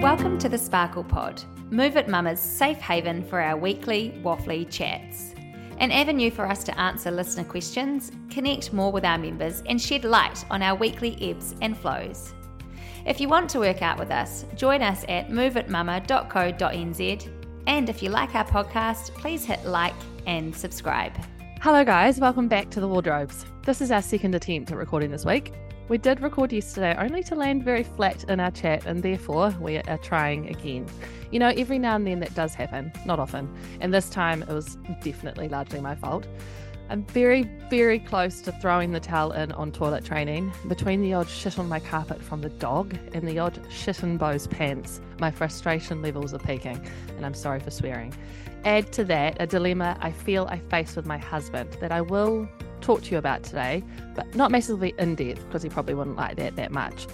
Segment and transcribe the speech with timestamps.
[0.00, 5.34] Welcome to the Sparkle Pod, Move It Mama's safe haven for our weekly waffly chats.
[5.76, 10.04] An avenue for us to answer listener questions, connect more with our members, and shed
[10.04, 12.32] light on our weekly ebbs and flows.
[13.04, 17.28] If you want to work out with us, join us at moveitmama.co.nz.
[17.66, 19.92] And if you like our podcast, please hit like
[20.26, 21.12] and subscribe.
[21.60, 22.18] Hello, guys.
[22.18, 23.44] Welcome back to the wardrobes.
[23.66, 25.52] This is our second attempt at recording this week.
[25.90, 29.78] We did record yesterday only to land very flat in our chat, and therefore we
[29.78, 30.86] are trying again.
[31.32, 33.52] You know, every now and then that does happen, not often.
[33.80, 36.28] And this time it was definitely largely my fault.
[36.90, 40.52] I'm very, very close to throwing the towel in on toilet training.
[40.68, 44.16] Between the odd shit on my carpet from the dog and the odd shit in
[44.16, 46.80] Bo's pants, my frustration levels are peaking,
[47.16, 48.14] and I'm sorry for swearing.
[48.64, 52.48] Add to that a dilemma I feel I face with my husband that I will
[52.80, 53.82] talk to you about today,
[54.14, 57.06] but not massively in depth because he probably wouldn't like that that much.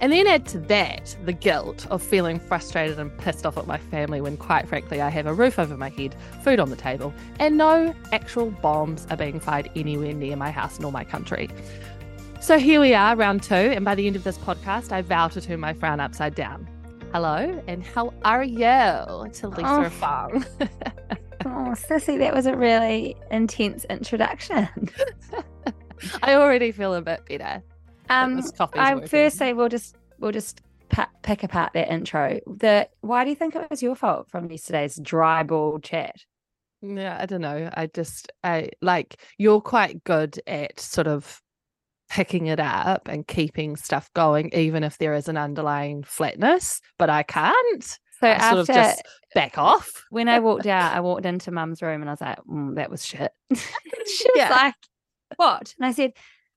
[0.00, 3.78] And then add to that the guilt of feeling frustrated and pissed off at my
[3.78, 7.14] family when, quite frankly, I have a roof over my head, food on the table,
[7.38, 11.48] and no actual bombs are being fired anywhere near my house nor my country.
[12.40, 15.28] So here we are, round two, and by the end of this podcast, I vow
[15.28, 16.68] to turn my frown upside down.
[17.12, 18.58] Hello, and how are you?
[18.58, 19.88] To Lisa oh.
[19.88, 20.44] Fong.
[21.46, 24.68] Oh, Sissy, that was a really intense introduction.
[26.22, 27.62] I already feel a bit better.
[28.08, 28.42] Um,
[28.74, 30.62] I first say we'll just we'll just
[31.22, 32.40] pick apart that intro.
[32.46, 36.16] The why do you think it was your fault from yesterday's dry ball chat?
[36.82, 37.70] Yeah, I don't know.
[37.74, 41.40] I just I like you're quite good at sort of
[42.10, 47.10] picking it up and keeping stuff going, even if there is an underlying flatness, but
[47.10, 47.98] I can't.
[48.24, 49.02] So I after sort of just
[49.34, 50.04] back off.
[50.08, 52.90] When I walked out, I walked into mum's room and I was like, mm, that
[52.90, 53.30] was shit.
[53.54, 54.48] she was yeah.
[54.48, 54.74] like,
[55.36, 55.74] what?
[55.78, 56.12] And I said,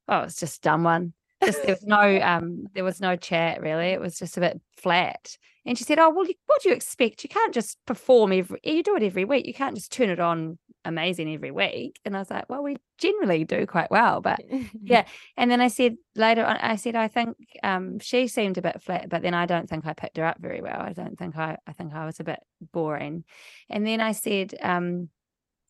[0.07, 1.11] oh, it's just a dumb one.
[1.43, 3.87] Just there was no um there was no chat really.
[3.87, 5.37] It was just a bit flat.
[5.65, 7.25] And she said, Oh, well, what do you expect?
[7.25, 9.45] You can't just perform every you do it every week.
[9.45, 10.57] You can't just turn it on
[10.87, 11.99] amazing every week.
[12.05, 14.21] And I was like, well, we generally do quite well.
[14.21, 14.41] But
[14.81, 15.05] yeah.
[15.35, 18.81] And then I said later on, I said, I think um, she seemed a bit
[18.81, 20.79] flat, but then I don't think I picked her up very well.
[20.79, 22.39] I don't think I, I think I was a bit
[22.73, 23.25] boring.
[23.69, 25.09] And then I said, um,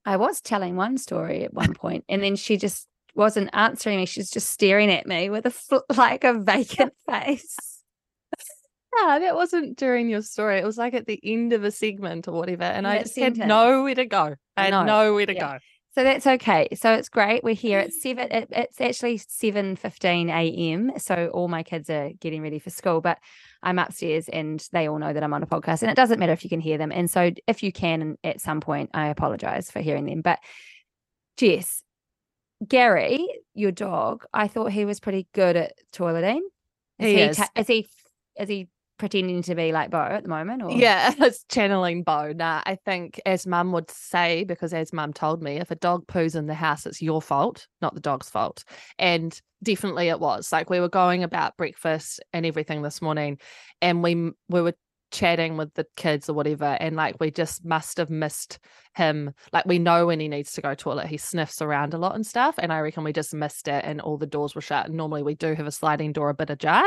[0.06, 4.06] I was telling one story at one point, and then she just wasn't answering me.
[4.06, 7.77] She's just staring at me with a like a vacant face.
[9.02, 10.58] Yeah, that wasn't during your story.
[10.58, 12.64] It was like at the end of a segment or whatever.
[12.64, 13.40] And I just sentence.
[13.40, 14.36] had nowhere to go.
[14.56, 14.84] I had no.
[14.84, 15.54] nowhere to yeah.
[15.54, 15.60] go.
[15.94, 16.68] So that's okay.
[16.76, 17.44] So it's great.
[17.44, 18.32] We're here at seven.
[18.32, 20.92] It, it's actually seven fifteen a.m.
[20.98, 23.18] So all my kids are getting ready for school, but
[23.64, 26.34] I'm upstairs and they all know that I'm on a podcast, and it doesn't matter
[26.34, 26.92] if you can hear them.
[26.92, 30.22] And so if you can, at some point, I apologize for hearing them.
[30.22, 30.38] But
[31.36, 31.82] Jess,
[32.68, 36.42] Gary, your dog, I thought he was pretty good at toileting.
[37.00, 37.42] Is he, he is.
[37.56, 37.88] is he
[38.40, 40.64] is he pretending to be like Bo at the moment?
[40.64, 40.72] Or?
[40.72, 42.34] Yeah, it's channeling Bo.
[42.34, 46.08] Nah, I think as mum would say, because as mum told me, if a dog
[46.08, 48.64] poos in the house, it's your fault, not the dog's fault.
[49.00, 50.52] And definitely it was.
[50.52, 53.40] Like we were going about breakfast and everything this morning,
[53.82, 54.76] and we we were
[55.12, 58.60] chatting with the kids or whatever and like we just must have missed
[58.96, 59.34] him.
[59.54, 62.26] Like we know when he needs to go toilet he sniffs around a lot and
[62.26, 64.88] stuff and i reckon we just missed it and all the doors were shut.
[64.88, 66.84] And normally we do have a sliding door a bit ajar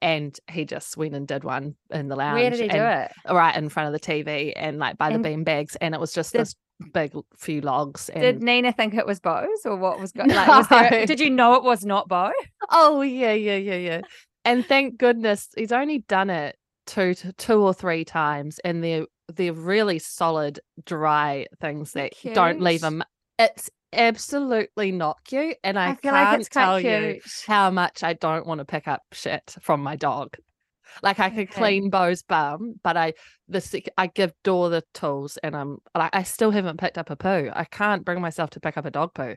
[0.00, 3.10] and he just went and did one in the lounge where did he do it?
[3.28, 6.00] right in front of the tv and like by and the bean bags and it
[6.00, 6.54] was just did, this
[6.92, 8.22] big few logs and...
[8.22, 11.30] did nina think it was bo's or what was going like was there, did you
[11.30, 12.30] know it was not bo
[12.70, 14.00] oh yeah yeah yeah yeah.
[14.44, 16.56] And thank goodness he's only done it
[16.86, 22.34] two two or three times and they're they're really solid dry things that cute.
[22.34, 23.02] don't leave them
[23.38, 27.16] it's absolutely not cute and i, I can't like tell cute.
[27.16, 30.36] you how much i don't want to pick up shit from my dog
[31.02, 31.58] like I could okay.
[31.58, 33.14] clean Bo's bum, but I
[33.48, 37.16] the I give Dor the tools, and I'm like I still haven't picked up a
[37.16, 37.50] poo.
[37.52, 39.34] I can't bring myself to pick up a dog poo.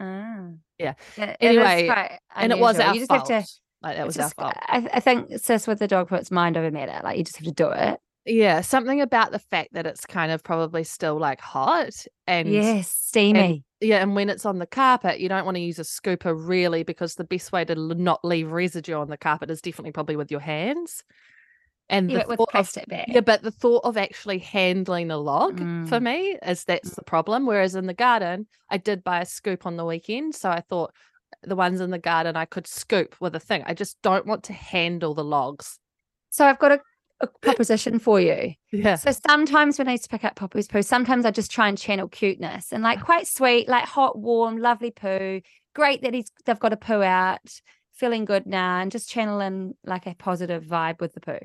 [0.00, 0.58] Mm.
[0.78, 0.94] Yeah.
[1.16, 1.36] yeah.
[1.40, 3.28] Anyway, and it was our you just fault.
[3.28, 4.56] have to like that was just, our fault.
[4.68, 7.00] I, I think sis with the dog puts mind over matter.
[7.02, 7.98] Like you just have to do it.
[8.24, 11.92] Yeah, something about the fact that it's kind of probably still like hot
[12.28, 13.40] and yes, steamy.
[13.40, 16.32] And, yeah, and when it's on the carpet, you don't want to use a scooper
[16.36, 20.14] really because the best way to not leave residue on the carpet is definitely probably
[20.14, 21.02] with your hands.
[21.88, 23.06] And yeah, the with plastic of, bag.
[23.08, 25.88] Yeah, but the thought of actually handling a log mm.
[25.88, 27.44] for me is that's the problem.
[27.44, 30.94] Whereas in the garden, I did buy a scoop on the weekend, so I thought
[31.42, 33.62] the ones in the garden I could scoop with a thing.
[33.66, 35.78] I just don't want to handle the logs.
[36.30, 36.80] So I've got a,
[37.20, 38.54] a proposition for you.
[38.72, 38.96] Yeah.
[38.96, 41.76] So sometimes when I used to pick up Poppy's poo, sometimes I just try and
[41.78, 45.40] channel cuteness and like quite sweet, like hot, warm, lovely poo.
[45.74, 47.40] Great that he's they've got a poo out,
[47.94, 51.38] feeling good now, and just channeling like a positive vibe with the poo.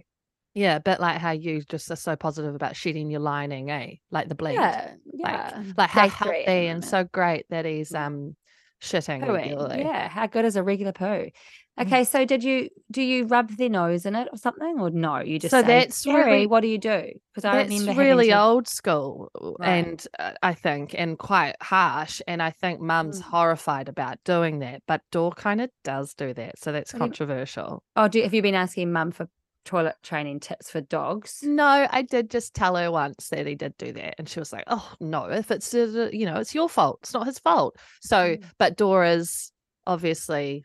[0.54, 3.92] Yeah, a bit like how you just are so positive about shedding your lining, eh?
[4.10, 4.56] Like the bleed.
[4.56, 5.62] Yeah, yeah.
[5.78, 8.36] Like, like how healthy and so great that he's um
[8.82, 9.80] shitting Pooing, regularly.
[9.82, 11.06] Yeah, how good is a regular poo?
[11.06, 11.32] Mm.
[11.80, 15.20] Okay, so did you do you rub their nose in it or something, or no?
[15.20, 17.12] You just So say, that's "Gary, really- what do you do?
[17.34, 19.30] Because I That's remember really to- old school,
[19.60, 19.70] Right.
[19.70, 22.20] and uh, I think, and quite harsh.
[22.28, 23.26] And I think Mum's Mm.
[23.26, 27.06] horrified about doing that, but Dor kind of does do that, so that's Have you-
[27.06, 27.84] controversial.
[27.96, 29.28] Oh, do, have you been asking mum for
[29.68, 31.40] toilet training tips for dogs?
[31.44, 34.52] No, I did just tell her once that he did do that, and she was
[34.52, 37.00] like, "Oh no, if it's you know, it's your fault.
[37.04, 38.44] It's not his fault." So, Mm.
[38.58, 39.52] but Dora's
[39.86, 40.64] obviously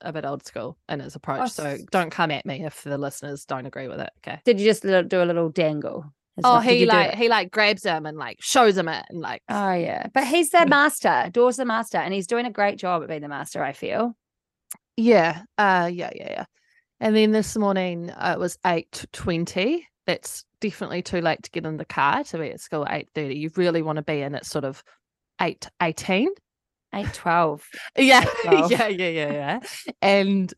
[0.00, 1.50] a bit old school in his approach.
[1.52, 4.10] so don't come at me if the listeners don't agree with it.
[4.26, 4.40] Okay.
[4.44, 6.04] Did you just do a little dangle?
[6.42, 9.74] Oh, he like he like grabs him and like shows him it and like Oh
[9.74, 11.28] yeah, but he's the master.
[11.30, 13.62] Dor's the master, and he's doing a great job at being the master.
[13.62, 14.16] I feel.
[14.96, 16.44] Yeah, uh, yeah, yeah, yeah.
[17.02, 19.88] And then this morning uh, it was eight twenty.
[20.06, 23.08] That's definitely too late to get in the car to be at school at eight
[23.12, 23.34] thirty.
[23.34, 24.84] You really want to be in at sort of
[25.40, 26.28] eight eighteen.
[26.94, 27.66] Eight twelve.
[27.96, 28.70] Yeah, Twelve.
[28.70, 29.60] yeah, yeah, yeah, yeah.
[30.00, 30.54] And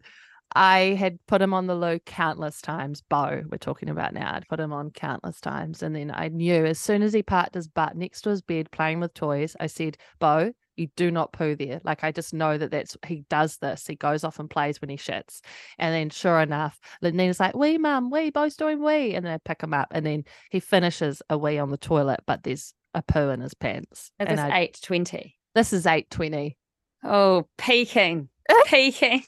[0.55, 3.03] I had put him on the loo countless times.
[3.09, 4.35] Bo, we're talking about now.
[4.35, 7.55] I'd put him on countless times, and then I knew as soon as he parked
[7.55, 11.33] his butt next to his bed playing with toys, I said, "Bo, you do not
[11.33, 13.87] poo there." Like I just know that that's he does this.
[13.87, 15.41] He goes off and plays when he shits,
[15.79, 19.39] and then sure enough, Nina's like, "Wee, mum, wee, Bo's doing wee," and then I
[19.39, 23.03] pick him up, and then he finishes a wee on the toilet, but there's a
[23.03, 24.05] poo in his pants.
[24.05, 25.37] Is And this I- eight twenty?
[25.55, 26.57] this is eight twenty.
[27.03, 28.29] Oh, peaking,
[28.67, 29.23] peaking.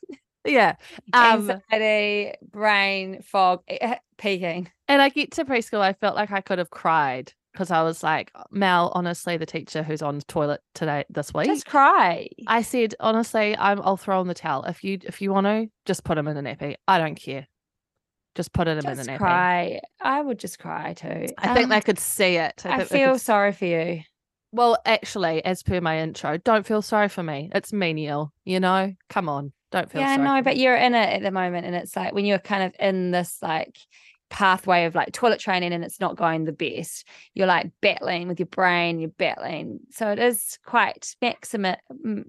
[0.45, 0.77] Yeah.
[1.13, 4.71] Um, Anxiety, brain fog, eh, peaking.
[4.89, 8.03] And I get to preschool, I felt like I could have cried because I was
[8.03, 11.47] like, Mel, honestly, the teacher who's on the toilet today this week.
[11.47, 12.29] Just cry.
[12.47, 14.65] I said, honestly, I'm I'll throw in the towel.
[14.65, 16.77] If you if you want to, just put him in a nappy.
[16.87, 17.47] I don't care.
[18.35, 19.17] Just put him in Just a nappy.
[19.19, 19.81] cry.
[20.03, 21.27] I would just cry too.
[21.39, 22.63] I think Um, they could see it.
[22.67, 24.03] I think feel could- sorry for you.
[24.53, 27.51] well, actually, as per my intro, don't feel sorry for me.
[27.55, 28.93] It's menial, you know.
[29.09, 30.29] Come on, don't feel Yeah, I sorry.
[30.29, 30.63] know, for but me.
[30.65, 33.39] you're in it at the moment, and it's like when you're kind of in this
[33.41, 33.79] like
[34.29, 38.39] pathway of like toilet training and it's not going the best, you're like battling with
[38.41, 39.81] your brain, you're battling.
[39.91, 41.77] So it is quite maximal.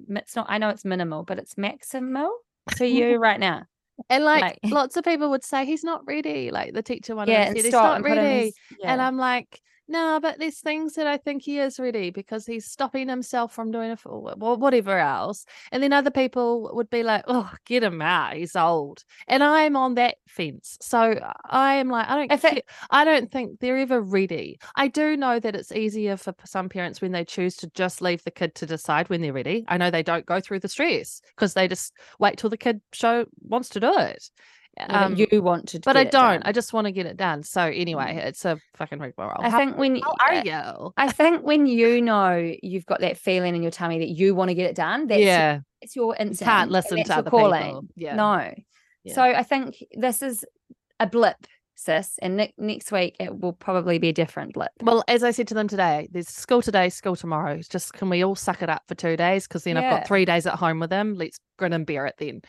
[0.09, 2.29] It's not, I know it's minimal, but it's maximal
[2.77, 3.63] for you right now.
[4.09, 6.51] and like, like- lots of people would say he's not ready.
[6.51, 8.45] Like the teacher one yeah, said, he's not and put in ready.
[8.45, 8.53] his,
[8.83, 9.01] And.
[9.01, 13.07] I'm like, no, but there's things that I think he is ready because he's stopping
[13.07, 15.45] himself from doing it for whatever else.
[15.71, 18.35] And then other people would be like, oh, get him out.
[18.35, 19.03] He's old.
[19.27, 20.77] And I'm on that fence.
[20.81, 24.59] So uh, I am like, I don't If it- I don't think they're ever ready.
[24.75, 28.23] I do know that it's easier for some parents when they choose to just leave
[28.23, 29.63] the kid to decide when they're ready.
[29.67, 32.81] I know they don't go through the stress because they just wait till the kid
[32.91, 34.29] show wants to do it.
[34.79, 36.11] Yeah, but you want to, um, but I don't.
[36.11, 36.41] done.
[36.45, 37.43] I just want to get it done.
[37.43, 39.37] So anyway, it's a fucking rigmarole.
[39.39, 40.93] I How, think when how are you?
[40.97, 44.49] I think when you know you've got that feeling in your tummy that you want
[44.49, 46.43] to get it done, that's yeah, it's your you instinct.
[46.49, 47.63] can't listen to your other calling.
[47.63, 47.85] people.
[47.95, 48.53] Yeah, No.
[49.03, 49.13] Yeah.
[49.15, 50.43] So I think this is
[50.99, 51.37] a blip,
[51.75, 54.71] sis, and ne- next week it will probably be a different blip.
[54.81, 57.53] Well, as I said to them today, there's school today, school tomorrow.
[57.53, 59.47] It's just can we all suck it up for two days?
[59.47, 61.15] Because then I've got three days at home with them.
[61.15, 62.41] Let's grin and bear it then.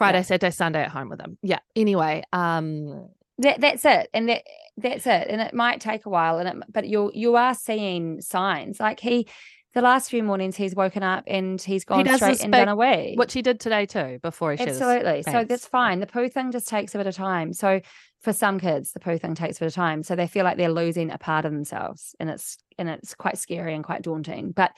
[0.00, 0.22] Friday, Yeah.
[0.22, 1.36] Saturday, Sunday at home with them.
[1.42, 1.58] Yeah.
[1.76, 3.08] Anyway, um,
[3.38, 4.42] That that's it, and that
[4.76, 8.20] that's it, and it might take a while, and it, but you you are seeing
[8.20, 8.80] signs.
[8.80, 9.26] Like he,
[9.74, 13.14] the last few mornings he's woken up and he's gone does straight and done away.
[13.16, 14.18] which he did today too.
[14.22, 15.22] Before he Absolutely.
[15.22, 16.00] So that's fine.
[16.00, 17.52] The poo thing just takes a bit of time.
[17.52, 17.80] So
[18.20, 20.02] for some kids, the poo thing takes a bit of time.
[20.02, 22.14] So they feel like they're losing a part of themselves.
[22.18, 24.52] And it's and it's quite scary and quite daunting.
[24.52, 24.72] But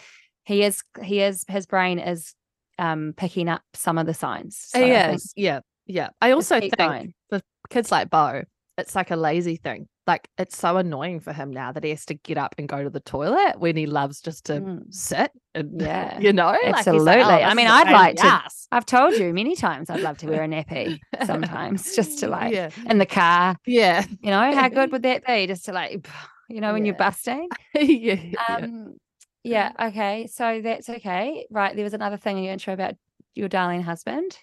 [0.45, 2.35] he is he is his brain is
[2.79, 4.57] um picking up some of the signs.
[4.59, 5.43] So I He.
[5.45, 5.61] Yeah.
[5.87, 6.11] Yeah.
[6.21, 7.15] I also think going.
[7.31, 8.43] for kids like Bo,
[8.79, 9.89] it's like a lazy thing.
[10.07, 12.83] Like it's so annoying for him now that he has to get up and go
[12.83, 14.93] to the toilet when he loves just to Mm.
[14.93, 17.23] sit and Yeah, you know, Like, like, absolutely.
[17.23, 20.27] "Oh, I mean, I'd like to- ass." I've told you many times I'd love to
[20.27, 23.55] wear a nappy sometimes just to like yeah, in the car.
[23.67, 25.47] yeah, You know, how good would that be?
[25.47, 26.09] Just to like
[26.49, 27.09] you know, when you're Yeah.
[27.11, 27.49] busting.
[27.75, 28.57] yeah, yeah.
[28.57, 28.95] Um,
[29.45, 29.73] yeah.
[29.89, 30.27] Okay.
[30.27, 31.47] So that's okay.
[31.51, 31.75] Right.
[31.75, 32.95] There was another thing in your intro about
[33.35, 34.39] your darling husband.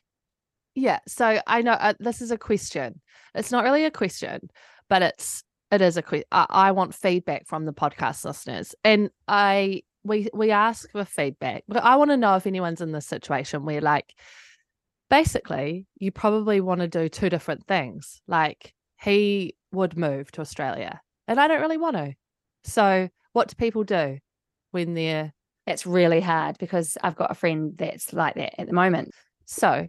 [0.76, 3.02] Yeah, so I know uh, this is a question.
[3.36, 4.50] It's not really a question,
[4.88, 6.28] but it's it is a question.
[6.32, 11.64] I, I want feedback from the podcast listeners, and I we we ask for feedback.
[11.68, 14.14] But I want to know if anyone's in this situation where like
[15.10, 18.22] basically you probably want to do two different things.
[18.28, 22.14] Like he would move to Australia, and I don't really want to.
[22.64, 24.20] So what do people do
[24.72, 25.34] when they're
[25.68, 29.14] It's really hard because I've got a friend that's like that at the moment.
[29.46, 29.88] So,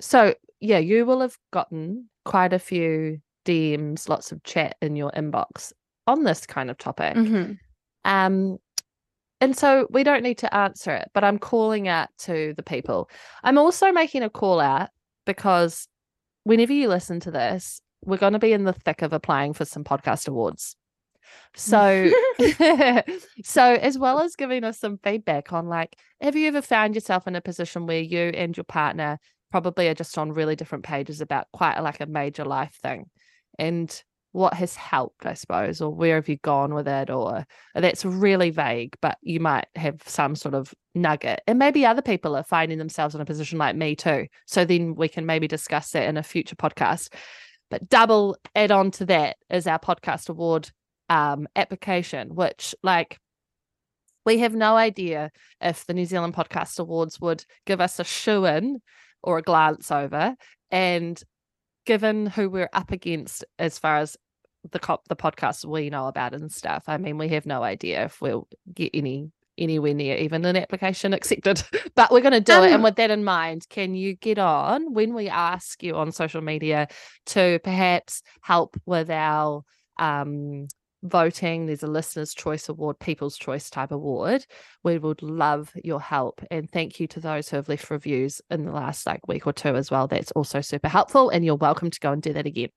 [0.00, 5.10] so yeah, you will have gotten quite a few DMs, lots of chat in your
[5.12, 5.72] inbox
[6.06, 7.14] on this kind of topic.
[7.14, 7.52] Mm-hmm.
[8.04, 8.58] Um,
[9.40, 13.08] and so we don't need to answer it, but I'm calling out to the people.
[13.44, 14.90] I'm also making a call out
[15.26, 15.86] because
[16.44, 19.64] whenever you listen to this, we're going to be in the thick of applying for
[19.64, 20.76] some podcast awards.
[21.54, 22.10] So,
[23.44, 27.26] so as well as giving us some feedback on like, have you ever found yourself
[27.26, 29.18] in a position where you and your partner
[29.50, 33.06] probably are just on really different pages about quite like a major life thing,
[33.58, 38.04] and what has helped, I suppose, or where have you gone with it, or that's
[38.04, 42.44] really vague, but you might have some sort of nugget, and maybe other people are
[42.44, 44.26] finding themselves in a position like me too.
[44.46, 47.12] So then we can maybe discuss that in a future podcast.
[47.70, 50.70] But double add on to that is our podcast award
[51.08, 53.18] um, application, which like
[54.24, 58.44] we have no idea if the New Zealand Podcast Awards would give us a shoe
[58.44, 58.82] in
[59.22, 60.34] or a glance over.
[60.70, 61.22] And
[61.86, 64.16] given who we're up against as far as
[64.70, 68.04] the cop the podcasts we know about and stuff, I mean, we have no idea
[68.04, 71.62] if we'll get any anywhere near even an application accepted.
[71.94, 72.66] but we're going to do um, it.
[72.66, 76.12] And um with that in mind, can you get on when we ask you on
[76.12, 76.88] social media
[77.26, 79.64] to perhaps help with our
[79.98, 80.68] um
[81.02, 81.66] voting.
[81.66, 84.46] There's a listener's choice award, people's choice type award.
[84.84, 86.42] We would love your help.
[86.50, 89.52] And thank you to those who have left reviews in the last like week or
[89.52, 90.06] two as well.
[90.06, 91.30] That's also super helpful.
[91.30, 92.70] And you're welcome to go and do that again.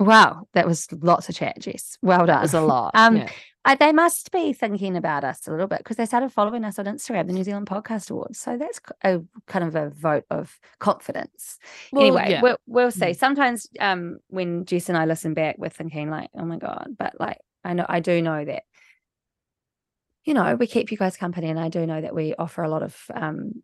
[0.00, 1.96] Wow, that was lots of chat, Jess.
[2.02, 2.38] Well done.
[2.38, 2.90] It was a lot.
[2.94, 3.30] Um, yeah.
[3.64, 6.78] I, they must be thinking about us a little bit because they started following us
[6.78, 8.38] on Instagram, the New Zealand Podcast Awards.
[8.38, 11.58] So that's a kind of a vote of confidence.
[11.90, 12.42] Well, anyway, yeah.
[12.42, 13.06] we'll, we'll see.
[13.06, 13.16] Mm.
[13.16, 17.18] Sometimes um, when Jess and I listen back, we're thinking like, oh my god, but
[17.18, 18.62] like I know I do know that
[20.24, 22.68] you know we keep you guys company, and I do know that we offer a
[22.68, 23.62] lot of um,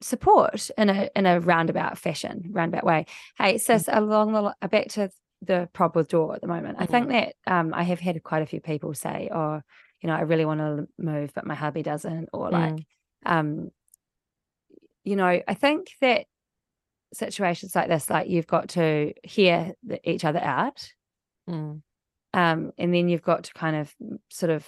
[0.00, 3.06] support in a in a roundabout fashion, roundabout way.
[3.36, 3.98] Hey, sis, mm-hmm.
[3.98, 5.10] along the uh, back to
[5.42, 6.74] the prob with Dor at the moment.
[6.74, 6.82] Mm-hmm.
[6.82, 7.30] I think mm-hmm.
[7.46, 9.60] that um, I have had quite a few people say, "Oh,
[10.00, 12.84] you know, I really want to move, but my hubby doesn't," or like, mm.
[13.26, 13.70] um,
[15.04, 16.26] you know, I think that
[17.12, 20.92] situations like this, like you've got to hear the, each other out.
[21.48, 21.82] Mm.
[22.34, 23.94] Um, and then you've got to kind of
[24.28, 24.66] sort of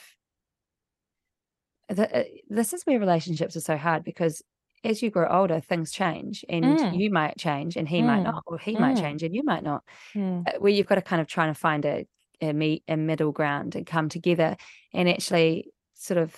[1.88, 4.42] the, uh, this is where relationships are so hard because
[4.82, 6.98] as you grow older, things change and mm.
[6.98, 8.06] you might change and he mm.
[8.06, 8.80] might not, or he mm.
[8.80, 9.82] might change and you might not.
[10.14, 10.48] Mm.
[10.48, 12.06] Uh, where you've got to kind of try to find a,
[12.40, 14.56] a meet a middle ground and come together
[14.94, 16.34] and actually sort of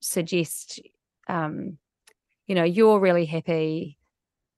[0.00, 0.80] suggest
[1.28, 1.78] um,
[2.46, 3.98] you know, you're really happy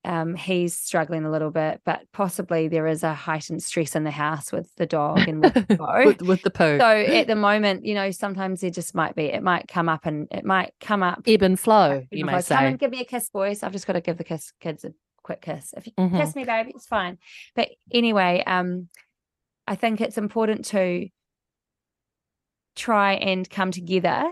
[0.04, 4.10] um, he's struggling a little bit, but possibly there is a heightened stress in the
[4.10, 6.78] house with the dog and with the with, with, the poo.
[6.78, 10.06] So at the moment, you know, sometimes there just might be, it might come up
[10.06, 11.22] and it might come up.
[11.26, 12.54] Ebb and flow, you may say.
[12.54, 13.62] Come and give me a kiss, boys.
[13.62, 15.74] I've just got to give the kiss, kids a quick kiss.
[15.76, 16.16] If you mm-hmm.
[16.16, 17.18] kiss me, baby, it's fine.
[17.54, 18.88] But anyway, um,
[19.66, 21.08] I think it's important to
[22.76, 24.30] try and come together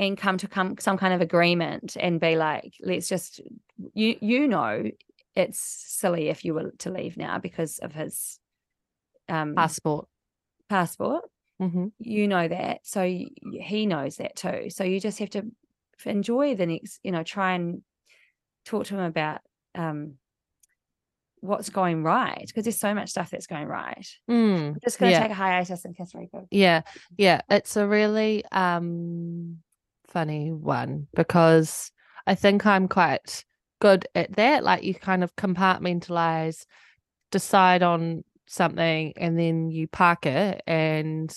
[0.00, 3.40] and come to come some kind of agreement and be like let's just
[3.94, 4.90] you you know
[5.36, 8.40] it's silly if you were to leave now because of his
[9.28, 10.08] um passport
[10.68, 11.24] passport
[11.60, 11.88] mm-hmm.
[11.98, 15.44] you know that so he knows that too so you just have to
[16.06, 17.82] enjoy the next you know try and
[18.64, 19.40] talk to him about
[19.74, 20.14] um
[21.42, 24.06] what's going right because there's so much stuff that's going right.
[24.30, 25.22] Mm, just gonna yeah.
[25.22, 26.46] take a hiatus and kiss Rico.
[26.50, 26.82] Yeah,
[27.16, 27.40] yeah.
[27.48, 29.62] It's a really um
[30.10, 31.90] funny one because
[32.26, 33.44] I think I'm quite
[33.80, 34.64] good at that.
[34.64, 36.66] Like you kind of compartmentalize,
[37.30, 41.34] decide on something, and then you park it and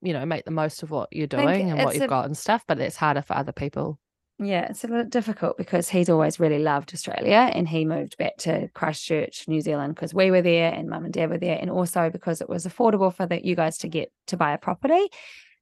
[0.00, 2.36] you know make the most of what you're doing and what you've a, got and
[2.36, 2.64] stuff.
[2.66, 3.98] But it's harder for other people.
[4.38, 8.38] Yeah, it's a little difficult because he's always really loved Australia and he moved back
[8.38, 11.70] to Christchurch, New Zealand because we were there and mum and dad were there and
[11.70, 15.08] also because it was affordable for the, you guys to get to buy a property.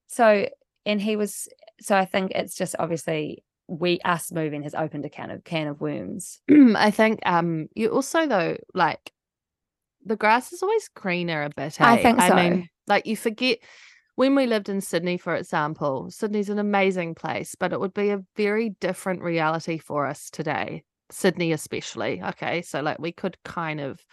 [0.06, 0.48] So
[0.86, 1.48] and he was
[1.80, 5.68] so I think it's just obviously we us moving has opened a can of can
[5.68, 6.40] of worms.
[6.50, 9.12] I think um you also though like
[10.04, 11.80] the grass is always greener a bit.
[11.80, 11.84] Eh?
[11.84, 12.26] I think so.
[12.26, 13.58] I mean, like you forget
[14.16, 18.10] when we lived in Sydney, for example, Sydney's an amazing place, but it would be
[18.10, 20.84] a very different reality for us today.
[21.10, 22.22] Sydney, especially.
[22.22, 22.62] Okay.
[22.62, 24.04] So, like, we could kind of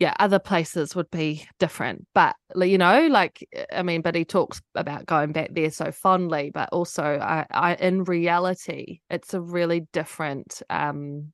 [0.00, 2.06] yeah, other places would be different.
[2.14, 6.50] But you know, like I mean, but he talks about going back there so fondly,
[6.52, 11.32] but also I, I in reality, it's a really different um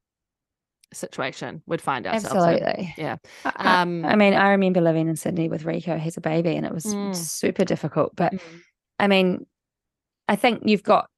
[0.92, 3.04] situation would find ourselves absolutely in.
[3.04, 3.16] yeah
[3.56, 6.64] um I, I, mean i remember living in sydney with rico he's a baby and
[6.64, 7.14] it was mm.
[7.14, 8.40] super difficult but mm.
[9.00, 9.46] i mean
[10.28, 11.10] i think you've got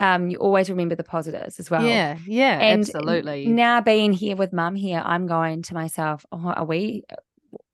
[0.00, 1.84] um, you always remember the positives as well.
[1.84, 3.46] Yeah, yeah, and absolutely.
[3.46, 7.04] Now being here with mum here, I'm going to myself, oh, are we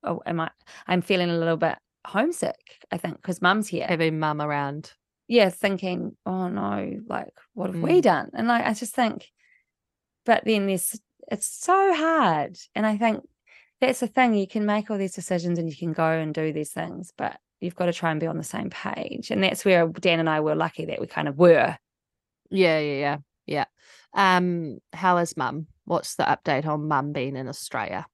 [0.02, 0.50] oh, am I?
[0.86, 1.76] I'm feeling a little bit
[2.06, 2.78] homesick.
[2.90, 3.86] I think because mum's here.
[3.86, 4.92] Having mum around.
[5.26, 7.82] Yeah, thinking, oh no, like what have mm.
[7.82, 8.30] we done?
[8.34, 9.30] And like I just think,
[10.26, 11.00] but then there's
[11.30, 13.22] it's so hard, and I think
[13.80, 14.34] that's the thing.
[14.34, 17.38] You can make all these decisions and you can go and do these things, but
[17.60, 19.30] you've got to try and be on the same page.
[19.30, 21.76] And that's where Dan and I were lucky that we kind of were.
[22.54, 23.64] Yeah, yeah, yeah, yeah.
[24.14, 25.66] Um, how is mum?
[25.84, 28.06] What's the update on mum being in Australia?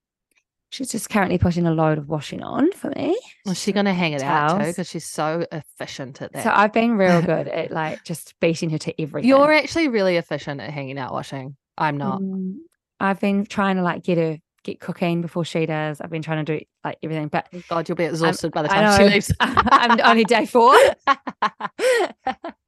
[0.71, 3.19] She's just currently putting a load of washing on for me.
[3.45, 4.53] Is she going to hang it Towels.
[4.53, 4.67] out too?
[4.67, 6.45] Because she's so efficient at that.
[6.45, 9.29] So I've been real good at like just beating her to everything.
[9.29, 11.57] You're actually really efficient at hanging out washing.
[11.77, 12.21] I'm not.
[12.21, 12.59] Mm,
[13.01, 16.01] I've been trying to like get her get cooking before she does.
[16.01, 18.63] I've been trying to do like everything, but oh God, you'll be exhausted I'm, by
[18.63, 19.33] the time she leaves.
[19.41, 20.75] I'm only day four.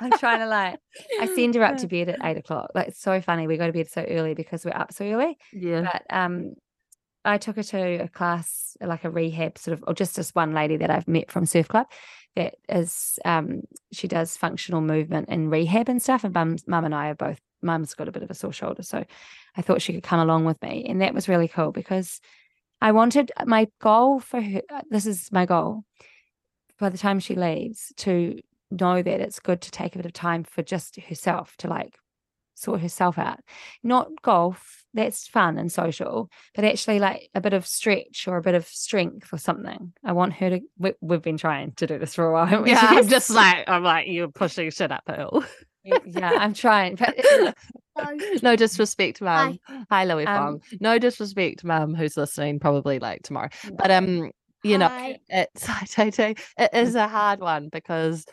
[0.00, 0.78] I'm trying to like,
[1.20, 2.70] I send her up to bed at eight o'clock.
[2.74, 3.46] Like, it's so funny.
[3.46, 5.38] We go to bed so early because we're up so early.
[5.52, 5.90] Yeah.
[5.92, 6.54] But um,
[7.24, 10.52] I took her to a class, like a rehab sort of, or just this one
[10.54, 11.86] lady that I've met from Surf Club
[12.36, 13.62] that is, um,
[13.92, 16.24] she does functional movement and rehab and stuff.
[16.24, 18.82] And mum, mum and I are both, mum's got a bit of a sore shoulder.
[18.82, 19.04] So
[19.56, 20.86] I thought she could come along with me.
[20.88, 22.20] And that was really cool because
[22.80, 25.84] I wanted my goal for her, this is my goal
[26.80, 28.40] by the time she leaves to
[28.80, 31.96] know that it's good to take a bit of time for just herself to like
[32.54, 33.40] sort herself out.
[33.82, 38.42] Not golf, that's fun and social, but actually like a bit of stretch or a
[38.42, 39.92] bit of strength or something.
[40.04, 40.60] I want her to.
[40.78, 42.66] We, have been trying to do this for a while.
[42.66, 45.44] Yeah, I'm just like I'm like you're pushing shit uphill.
[45.84, 46.96] yeah, I'm trying.
[46.96, 47.16] But,
[48.42, 49.58] no disrespect, mum.
[49.66, 53.48] Hi, Hi Louis um, No disrespect, mum, who's listening probably like tomorrow.
[53.76, 54.30] But um,
[54.62, 55.10] you Hi.
[55.10, 58.26] know, it's it is a hard one because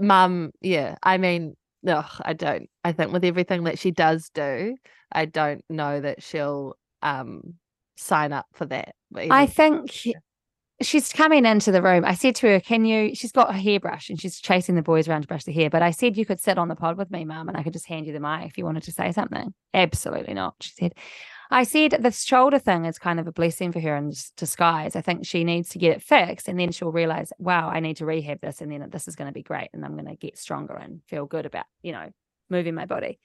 [0.00, 2.68] mum, yeah, I mean, no, I don't.
[2.84, 4.76] I think with everything that she does do,
[5.12, 7.54] I don't know that she'll um
[7.96, 8.94] sign up for that.
[9.30, 9.90] I think
[10.82, 12.04] she's coming into the room.
[12.04, 13.14] I said to her, Can you?
[13.14, 15.70] She's got a hairbrush and she's chasing the boys around to brush the hair.
[15.70, 17.72] But I said, You could sit on the pod with me, mum, and I could
[17.72, 19.52] just hand you the mic if you wanted to say something.
[19.74, 20.54] Absolutely not.
[20.60, 20.94] She said,
[21.52, 24.94] I said this shoulder thing is kind of a blessing for her in disguise.
[24.94, 27.96] I think she needs to get it fixed and then she'll realize, wow, I need
[27.96, 30.14] to rehab this and then this is going to be great and I'm going to
[30.14, 32.10] get stronger and feel good about, you know,
[32.48, 33.18] moving my body.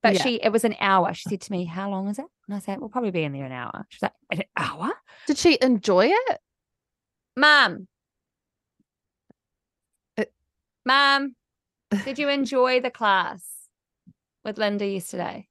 [0.00, 0.22] But yeah.
[0.22, 1.12] she, it was an hour.
[1.12, 2.24] She said to me, How long is it?
[2.48, 3.86] And I said, We'll probably be in there an hour.
[3.88, 4.90] She's like, An hour?
[5.26, 6.38] Did she enjoy it?
[7.36, 7.86] Mom.
[10.18, 10.24] Uh,
[10.84, 11.34] Mom,
[12.04, 13.44] did you enjoy the class
[14.44, 15.48] with Linda yesterday?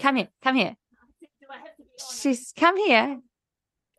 [0.00, 0.76] Come here, come here.
[2.12, 3.20] She's come here.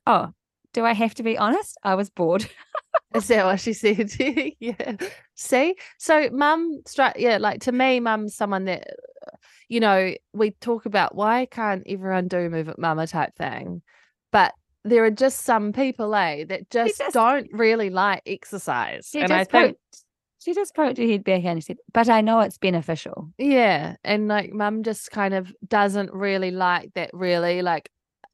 [0.06, 0.32] Oh,
[0.74, 1.78] do I have to be honest?
[1.84, 2.48] I was bored.
[3.16, 4.12] Is that what she said?
[4.60, 4.96] yeah.
[5.36, 6.82] See, so mum,
[7.16, 8.88] yeah, like to me, mum's someone that,
[9.70, 13.82] you know, we talk about why can't everyone do Move It Mama type thing,
[14.32, 19.12] but there are just some people, eh, that just, just don't really like exercise.
[19.14, 19.78] and I think
[20.40, 23.30] she just poked her head back and said, But I know it's beneficial.
[23.38, 23.96] Yeah.
[24.04, 27.90] And like mum just kind of doesn't really like that really like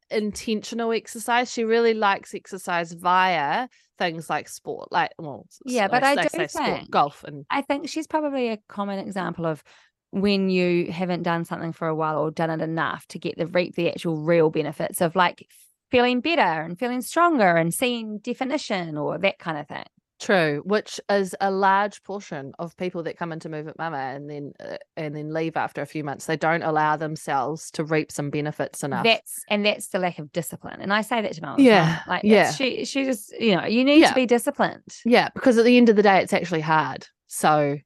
[0.10, 1.52] intentional exercise.
[1.52, 6.30] She really likes exercise via things like sport, like well, yeah, but I, I do
[6.30, 9.64] think sport, golf, and I think she's probably a common example of
[10.12, 13.48] when you haven't done something for a while or done it enough to get the
[13.48, 15.48] reap the actual real benefits of like
[15.90, 19.86] feeling better and feeling stronger and seeing definition or that kind of thing.
[20.24, 24.30] True, which is a large portion of people that come into Move It Mama and
[24.30, 26.28] then uh, and then leave after a few months.
[26.28, 29.04] They don't allow themselves to reap some benefits enough.
[29.04, 30.80] That's and that's the lack of discipline.
[30.80, 31.60] And I say that to mum.
[31.60, 32.54] Yeah, like yeah.
[32.54, 34.10] She she just you know you need yeah.
[34.10, 34.96] to be disciplined.
[35.04, 37.06] Yeah, because at the end of the day, it's actually hard.
[37.28, 37.80] So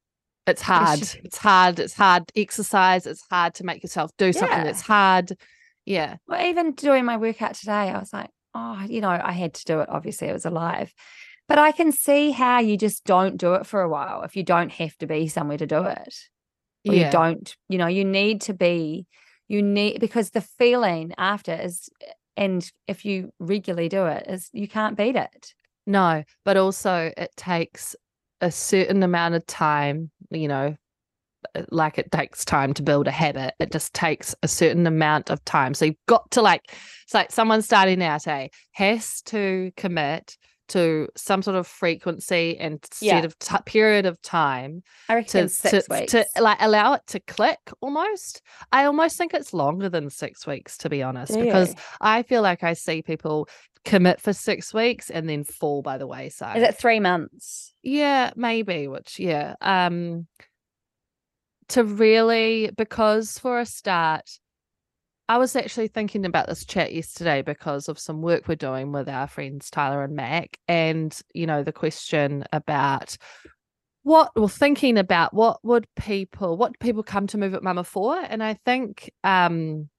[0.45, 0.99] it's hard.
[1.23, 1.79] It's hard.
[1.79, 3.07] It's hard exercise.
[3.07, 4.63] It's hard to make yourself do something yeah.
[4.63, 5.35] that's hard.
[5.85, 6.17] Yeah.
[6.27, 9.65] Well, even doing my workout today, I was like, oh, you know, I had to
[9.65, 9.89] do it.
[9.89, 10.93] Obviously, it was alive.
[11.47, 14.43] But I can see how you just don't do it for a while if you
[14.43, 16.15] don't have to be somewhere to do it.
[16.87, 17.05] Or yeah.
[17.05, 19.07] you don't, you know, you need to be,
[19.47, 21.89] you need, because the feeling after is,
[22.35, 25.53] and if you regularly do it, is you can't beat it.
[25.85, 27.95] No, but also it takes
[28.41, 30.75] a certain amount of time, you know,
[31.69, 33.53] like it takes time to build a habit.
[33.59, 35.73] It just takes a certain amount of time.
[35.73, 36.61] So you've got to like,
[37.03, 40.37] it's like someone starting out, eh, has to commit
[40.69, 43.17] to some sort of frequency and yeah.
[43.17, 46.11] set of t- period of time to, six to, weeks.
[46.11, 48.41] to like allow it to click almost.
[48.71, 51.75] I almost think it's longer than six weeks to be honest, Do because you?
[52.01, 53.47] I feel like I see people
[53.85, 56.57] commit for six weeks and then fall by the wayside.
[56.57, 57.73] Is it three months?
[57.83, 59.55] Yeah, maybe, which yeah.
[59.61, 60.27] Um
[61.69, 64.39] to really because for a start
[65.29, 69.09] I was actually thinking about this chat yesterday because of some work we're doing with
[69.09, 73.17] our friends Tyler and Mac, and you know the question about
[74.03, 78.17] what well thinking about what would people what people come to Move It Mama for?
[78.17, 79.89] And i think um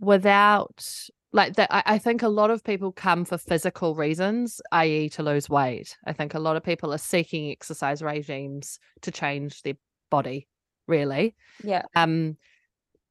[0.00, 0.88] without
[1.32, 5.22] like that I, I think a lot of people come for physical reasons i.e to
[5.22, 5.98] lose weight.
[6.06, 9.74] I think a lot of people are seeking exercise regimes to change their
[10.10, 10.48] body
[10.86, 11.34] really.
[11.62, 11.82] Yeah.
[11.94, 12.38] Um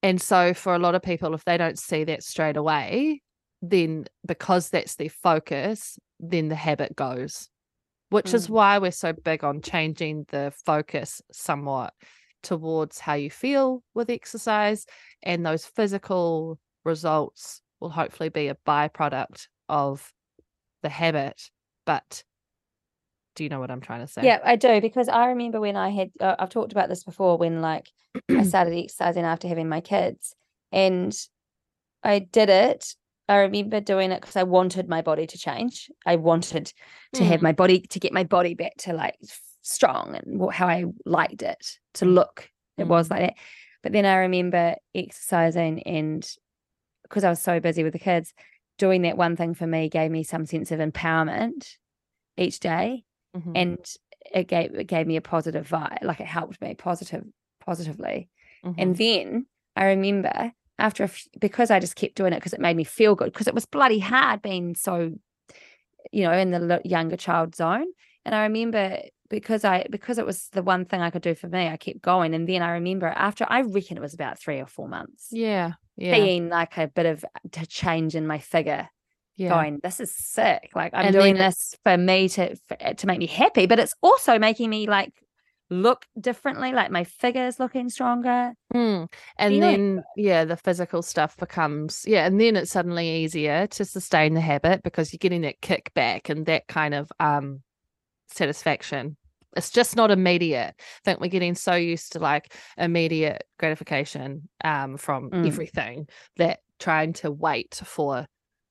[0.03, 3.21] and so for a lot of people if they don't see that straight away
[3.61, 7.49] then because that's their focus then the habit goes
[8.09, 8.33] which mm.
[8.35, 11.93] is why we're so big on changing the focus somewhat
[12.43, 14.85] towards how you feel with exercise
[15.23, 20.11] and those physical results will hopefully be a byproduct of
[20.83, 21.49] the habit
[21.85, 22.23] but
[23.35, 25.75] do you know what i'm trying to say yeah i do because i remember when
[25.75, 27.89] i had uh, i've talked about this before when like
[28.29, 30.35] i started exercising after having my kids
[30.71, 31.15] and
[32.03, 32.95] i did it
[33.29, 35.89] I remember doing it because I wanted my body to change.
[36.05, 36.73] I wanted
[37.13, 37.25] to mm.
[37.25, 39.15] have my body to get my body back to like
[39.61, 42.13] strong and how I liked it to mm.
[42.13, 42.49] look.
[42.77, 42.89] It mm.
[42.89, 43.33] was like that.
[43.81, 46.29] But then I remember exercising and
[47.03, 48.33] because I was so busy with the kids,
[48.77, 51.77] doing that one thing for me gave me some sense of empowerment
[52.37, 53.03] each day.
[53.35, 53.51] Mm-hmm.
[53.55, 53.79] And
[54.33, 56.03] it gave it gave me a positive vibe.
[56.03, 57.23] Like it helped me positive
[57.65, 58.29] positively.
[58.65, 58.79] Mm-hmm.
[58.81, 62.59] And then I remember after a f- because I just kept doing it because it
[62.59, 65.13] made me feel good because it was bloody hard being so
[66.11, 67.85] you know in the younger child zone
[68.25, 71.47] and I remember because I because it was the one thing I could do for
[71.47, 74.59] me I kept going and then I remember after I reckon it was about 3
[74.59, 78.89] or 4 months yeah yeah seeing like a bit of to change in my figure
[79.35, 79.49] yeah.
[79.49, 83.19] going this is sick like I'm and doing this for me to for, to make
[83.19, 85.11] me happy but it's also making me like
[85.69, 89.11] look differently like my figure is looking stronger mm.
[89.37, 94.33] and then yeah the physical stuff becomes yeah and then it's suddenly easier to sustain
[94.33, 97.61] the habit because you're getting that kickback and that kind of um
[98.27, 99.17] satisfaction
[99.55, 104.97] it's just not immediate i think we're getting so used to like immediate gratification um
[104.97, 105.47] from mm.
[105.47, 108.27] everything that trying to wait for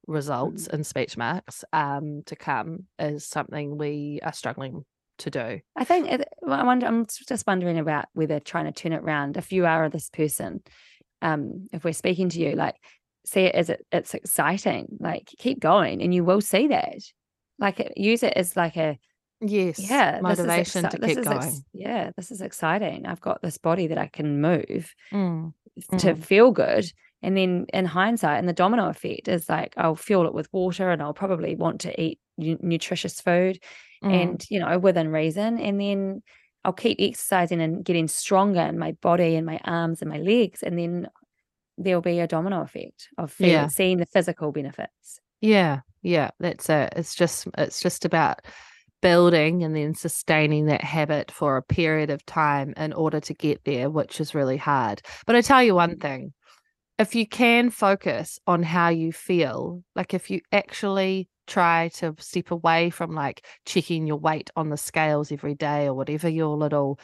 [0.06, 0.72] results mm.
[0.72, 4.84] and speech marks um to come is something we are struggling
[5.18, 5.60] to do.
[5.76, 6.86] I think it, I wonder.
[6.86, 9.36] I'm just wondering about whether trying to turn it around.
[9.36, 10.62] If you are this person,
[11.20, 12.76] um, if we're speaking to you, like
[13.24, 14.96] see it as it, it's exciting.
[15.00, 16.98] Like keep going, and you will see that.
[17.58, 18.98] Like use it as like a
[19.40, 21.38] yes, yeah, motivation exci- to keep going.
[21.38, 23.06] Ex- yeah, this is exciting.
[23.06, 25.52] I've got this body that I can move mm.
[25.98, 26.24] to mm.
[26.24, 26.84] feel good.
[27.22, 30.90] And then in hindsight, and the domino effect is like I'll fuel it with water,
[30.90, 33.58] and I'll probably want to eat nutritious food
[34.02, 34.12] mm.
[34.12, 36.22] and you know within reason and then
[36.64, 40.62] I'll keep exercising and getting stronger in my body and my arms and my legs
[40.62, 41.08] and then
[41.76, 43.66] there'll be a domino effect of feeling, yeah.
[43.66, 48.40] seeing the physical benefits yeah yeah that's it it's just it's just about
[49.00, 53.64] building and then sustaining that habit for a period of time in order to get
[53.64, 56.00] there which is really hard but i tell you one mm.
[56.00, 56.32] thing
[56.98, 62.50] if you can focus on how you feel like if you actually try to step
[62.50, 66.98] away from like checking your weight on the scales every day or whatever your little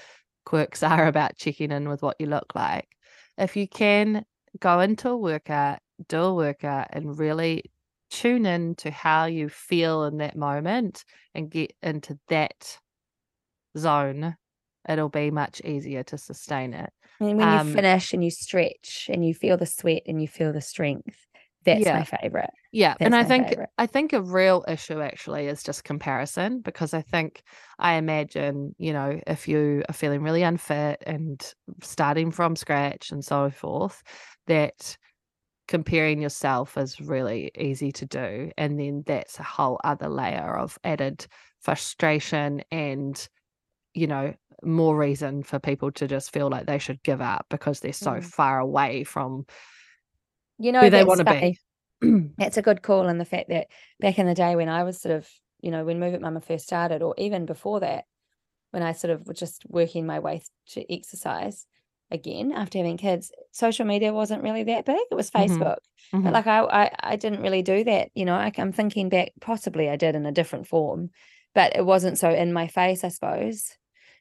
[0.44, 2.88] quirks are about checking in with what you look like.
[3.36, 4.24] If you can
[4.60, 7.64] go into a workout, do a workout, and really
[8.10, 12.78] tune in to how you feel in that moment and get into that
[13.76, 14.36] zone,
[14.88, 16.90] it'll be much easier to sustain it.
[17.20, 20.28] And when um, you finish and you stretch and you feel the sweat and you
[20.28, 21.26] feel the strength,
[21.64, 21.98] that's yeah.
[21.98, 22.50] my favorite.
[22.72, 22.94] Yeah.
[22.98, 23.70] That's and I think favorite.
[23.76, 27.42] I think a real issue actually is just comparison because I think
[27.78, 31.42] I imagine, you know, if you are feeling really unfit and
[31.82, 34.02] starting from scratch and so forth,
[34.46, 34.96] that
[35.66, 38.50] comparing yourself is really easy to do.
[38.56, 41.26] And then that's a whole other layer of added
[41.60, 43.28] frustration and,
[43.98, 47.80] you know, more reason for people to just feel like they should give up because
[47.80, 48.24] they're so mm.
[48.24, 49.46] far away from
[50.58, 52.32] you know who they want to be.
[52.38, 53.08] That's a good call.
[53.08, 53.68] And the fact that
[54.00, 55.28] back in the day when I was sort of,
[55.60, 58.04] you know, when Move It Mama first started, or even before that,
[58.70, 61.66] when I sort of was just working my way to exercise
[62.10, 64.98] again after having kids, social media wasn't really that big.
[65.10, 65.52] It was mm-hmm.
[65.52, 65.78] Facebook.
[66.12, 66.22] Mm-hmm.
[66.22, 68.10] But like I, I, I didn't really do that.
[68.14, 71.10] You know, I, I'm thinking back, possibly I did in a different form,
[71.54, 73.77] but it wasn't so in my face, I suppose.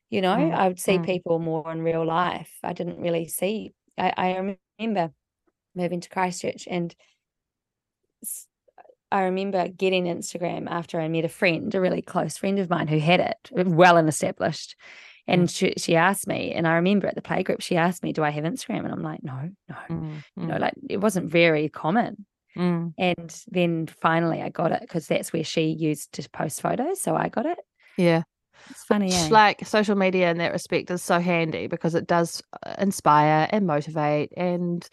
[0.10, 0.56] You know, mm-hmm.
[0.56, 1.06] I would see mm.
[1.06, 2.52] people more in real life.
[2.64, 3.74] I didn't really see.
[3.98, 5.14] I, I remember
[5.76, 6.68] moving to Christchurch.
[6.70, 6.96] And
[9.12, 12.88] I remember getting Instagram after I met a friend, a really close friend of mine
[12.88, 14.76] who had it, well and established.
[15.30, 18.24] And she, she asked me, and I remember at the playgroup, she asked me, Do
[18.24, 18.86] I have Instagram?
[18.86, 19.76] And I'm like, No, no.
[19.90, 22.26] Mm, You know, mm, like it wasn't very common.
[22.56, 22.94] mm.
[22.98, 27.02] And then finally I got it because that's where she used to post photos.
[27.02, 27.58] So I got it.
[27.98, 28.24] yeah.
[28.70, 29.12] It's funny.
[29.12, 29.28] Eh?
[29.30, 33.68] Like social media in that respect is so handy because it does uh, inspire and
[33.68, 34.88] motivate and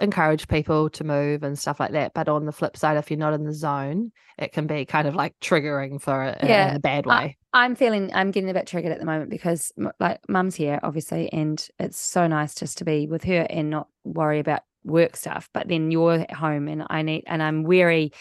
[0.00, 2.14] encourage people to move and stuff like that.
[2.14, 5.08] But on the flip side, if you're not in the zone, it can be kind
[5.08, 7.36] of like triggering for it Yeah, in a bad way.
[7.52, 11.32] I'm feeling I'm getting a bit triggered at the moment because like mum's here obviously
[11.32, 15.48] and it's so nice just to be with her and not worry about work stuff
[15.52, 18.12] but then you're at home and I need and I'm weary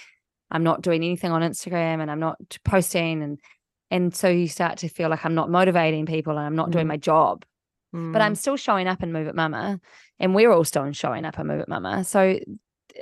[0.50, 3.40] I'm not doing anything on Instagram and I'm not posting and
[3.92, 6.86] and so you start to feel like I'm not motivating people and I'm not doing
[6.86, 6.90] Mm.
[6.90, 7.46] my job
[7.94, 9.80] but I'm Mm, still showing up and Move It Mama
[10.20, 12.38] and we're all still showing up and Move It Mama so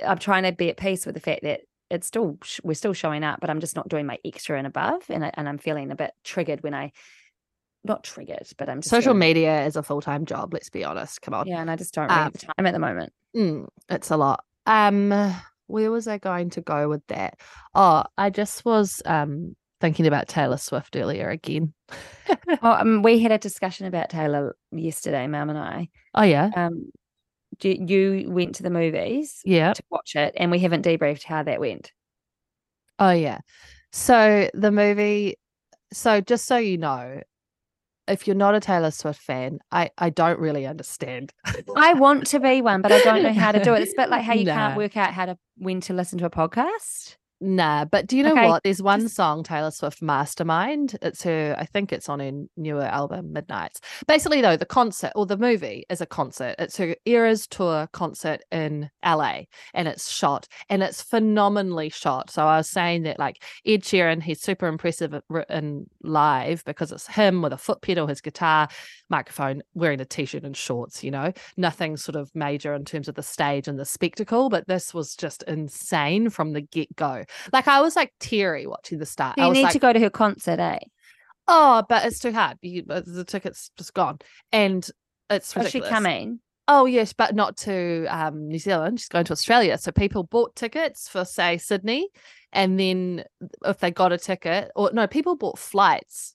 [0.06, 3.24] I'm trying to be at peace with the fact that it's still we're still showing
[3.24, 5.90] up but I'm just not doing my extra and above and I, and I'm feeling
[5.90, 6.92] a bit triggered when I
[7.84, 10.52] not triggered but I'm just social feeling- media is a full time job.
[10.52, 11.20] Let's be honest.
[11.22, 11.46] Come on.
[11.46, 14.10] yeah and I just don't really Um, have the time at the moment Mm, it's
[14.10, 14.44] a lot.
[14.64, 15.12] Um,
[15.66, 17.38] where was I going to go with that?
[17.74, 21.72] Oh, I just was um thinking about Taylor Swift earlier again.
[22.62, 26.90] oh, um, we had a discussion about Taylor yesterday mum and I Oh yeah, um
[27.62, 29.72] you, you went to the movies yeah.
[29.72, 31.92] to watch it and we haven't debriefed how that went
[32.98, 33.38] Oh yeah.
[33.92, 35.36] So the movie.
[35.92, 37.20] So just so you know,
[38.08, 41.32] if you're not a Taylor Swift fan, I I don't really understand.
[41.76, 43.82] I want to be one, but I don't know how to do it.
[43.82, 44.54] It's a bit like how you Nah.
[44.54, 47.16] can't work out how to when to listen to a podcast.
[47.38, 48.62] Nah, but do you know Okay, what?
[48.62, 50.96] There's one song, Taylor Swift Mastermind.
[51.02, 53.80] It's her, I think it's on her newer album, Midnights.
[54.06, 56.54] Basically, though, the concert or the movie is a concert.
[56.58, 59.42] It's her Eras Tour concert in LA
[59.74, 62.30] and it's shot and it's phenomenally shot.
[62.30, 65.14] So I was saying that, like, Ed Sheeran, he's super impressive
[65.50, 68.68] in live because it's him with a foot pedal, his guitar,
[69.10, 73.08] microphone, wearing a t shirt and shorts, you know, nothing sort of major in terms
[73.08, 74.48] of the stage and the spectacle.
[74.48, 77.25] But this was just insane from the get go.
[77.52, 79.38] Like I was like teary watching the start.
[79.38, 80.78] You need like, to go to her concert, eh?
[81.48, 82.58] oh, but it's too hard.
[82.62, 84.18] You, uh, the ticket's just gone,
[84.52, 84.88] and
[85.30, 86.40] it's Oh, she coming?
[86.68, 89.00] Oh yes, but not to um, New Zealand.
[89.00, 89.78] She's going to Australia.
[89.78, 92.08] So people bought tickets for say Sydney,
[92.52, 93.24] and then
[93.64, 96.34] if they got a ticket, or no, people bought flights.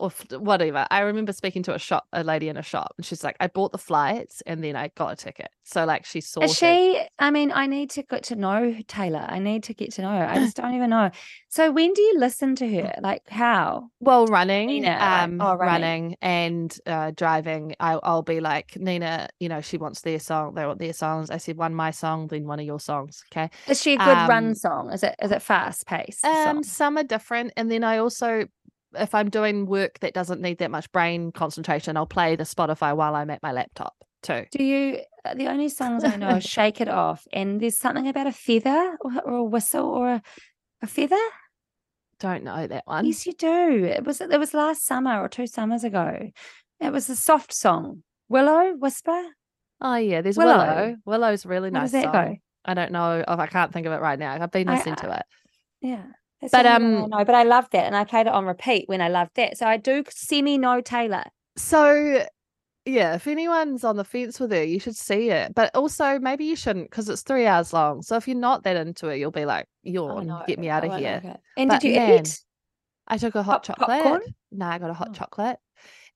[0.00, 0.86] Or f- whatever.
[0.90, 3.46] I remember speaking to a shop, a lady in a shop, and she's like, "I
[3.46, 6.40] bought the flights and then I got a ticket." So like she saw.
[6.42, 7.00] Is she?
[7.18, 9.24] I mean, I need to get to know Taylor.
[9.28, 10.26] I need to get to know her.
[10.26, 11.10] I just don't even know.
[11.48, 12.92] So when do you listen to her?
[13.04, 13.90] Like how?
[14.00, 15.66] Well, running, Nina, um, oh, running.
[15.66, 16.16] running.
[16.22, 17.74] and uh, driving.
[17.78, 19.28] I, I'll be like Nina.
[19.38, 20.54] You know, she wants their song.
[20.54, 21.30] They want their songs.
[21.30, 23.22] I said one my song, then one of your songs.
[23.30, 23.50] Okay.
[23.68, 24.90] Is she a good Um, run song?
[24.92, 26.24] Is it is it fast paced?
[26.24, 28.46] Um, some are different, and then I also,
[28.98, 32.94] if I'm doing work that doesn't need that much brain concentration, I'll play the Spotify
[32.96, 34.44] while I'm at my laptop too.
[34.50, 35.00] Do you?
[35.24, 38.32] uh, The only songs I know are "Shake It Off" and there's something about a
[38.32, 40.22] feather or, or a whistle or a,
[40.82, 41.16] a feather.
[42.20, 43.04] Don't know that one.
[43.06, 43.84] Yes, you do.
[43.84, 46.30] It was it was last summer or two summers ago.
[46.80, 48.02] It was a soft song.
[48.28, 49.20] Willow Whisper.
[49.80, 50.56] Oh yeah, there's Willow.
[50.56, 50.96] Willow.
[51.04, 52.12] Willow's really How nice does that song.
[52.12, 52.36] go?
[52.64, 53.24] I don't know.
[53.28, 54.32] Oh, I can't think of it right now.
[54.40, 55.22] I've been I- listening to it.
[55.82, 56.04] Yeah.
[56.44, 58.26] That's But, the only one um, I know, but I love that, and I played
[58.26, 59.56] it on repeat when I loved that.
[59.56, 61.24] So I do semi know Taylor.
[61.56, 62.26] So,
[62.84, 65.54] yeah, if anyone's on the fence with her, you should see it.
[65.54, 68.02] But also, maybe you shouldn't because it's three hours long.
[68.02, 70.68] So if you're not that into it, you'll be like, Oh, yawn, no, get me
[70.68, 71.20] out of here.
[71.24, 71.36] like.
[71.56, 72.40] And But did you man, eat?
[73.08, 74.02] I took a hot Pop- chocolate.
[74.02, 74.22] popcorn?
[74.52, 75.14] No, I got a hot Oh.
[75.14, 75.56] chocolate.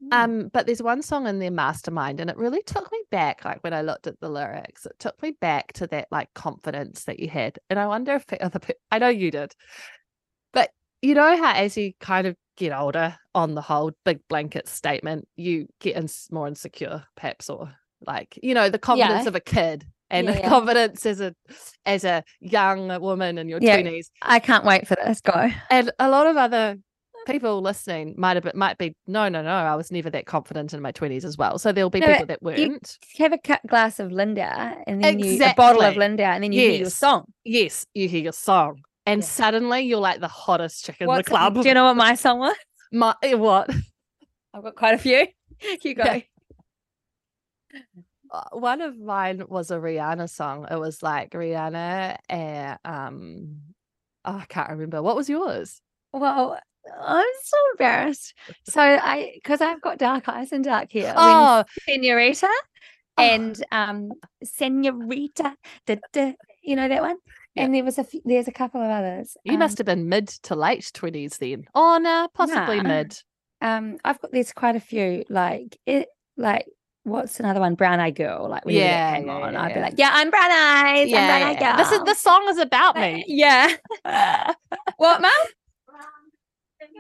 [0.03, 0.09] Mm.
[0.13, 3.45] Um, but there's one song in their mastermind, and it really took me back.
[3.45, 7.05] Like when I looked at the lyrics, it took me back to that like confidence
[7.05, 7.59] that you had.
[7.69, 9.55] And I wonder if other people, I know you did,
[11.03, 15.29] you know how as you kind of get older, on the whole, big blanket statement,
[15.37, 17.73] you get ins- more insecure, perhaps, or
[18.07, 19.29] like you know the confidence Yeah.
[19.29, 20.49] of a kid and Yeah, the yeah.
[20.49, 21.35] confidence as a
[21.87, 23.75] as a young woman in your Yeah.
[23.75, 25.21] twenties I can't wait for this.
[25.21, 25.49] Go.
[25.71, 26.79] and a lot of other
[27.27, 30.73] people listening might have been, might be no no no i was never that confident
[30.73, 34.01] in my 20s as well so there'll be No, people that weren't Have a glass
[34.01, 35.99] of Linda, and then you a bottle of Exactly.
[35.99, 37.25] Linda, and then you hear your song.
[37.45, 39.27] yes you hear your song and Yeah.
[39.27, 42.15] suddenly you're like the hottest chick in What's- the club Do you know what my
[42.15, 42.57] song was?
[42.93, 43.71] my, eh, what
[44.55, 45.27] I've got quite a few.
[45.83, 46.05] You go.
[46.05, 46.21] Yeah.
[48.31, 53.57] Uh, one of mine was a rihanna song it was like rihanna and um
[54.27, 55.81] oh, i can't remember what was yours
[56.13, 56.59] Well,
[57.03, 58.35] I'm so embarrassed.
[58.65, 61.15] So I, because I've got dark eyes and dark hair.
[61.15, 62.49] when oh Senorita
[63.19, 63.23] Oh.
[63.23, 64.11] and um
[64.45, 65.55] Senorita,
[65.87, 67.17] da, da, you know that one.
[67.55, 67.65] Yeah.
[67.65, 69.37] And there was a few, there's a couple of others.
[69.45, 72.89] you um, must have been mid to late 20s then oh no possibly nah.
[72.89, 73.19] mid
[73.61, 76.67] um, I've got there's quite a few like it like
[77.09, 77.75] what's another one?
[77.75, 78.49] Brown Eye Girl.
[78.49, 81.09] Like when Yeah, came yeah, on, yeah, I'd be like, yeah, I'm brown eyes.
[81.09, 81.77] Yeah, I'm brown eye yeah.
[81.77, 83.25] This is girl." the song is about me.
[83.29, 83.75] Yeah.
[84.97, 85.31] what, mum?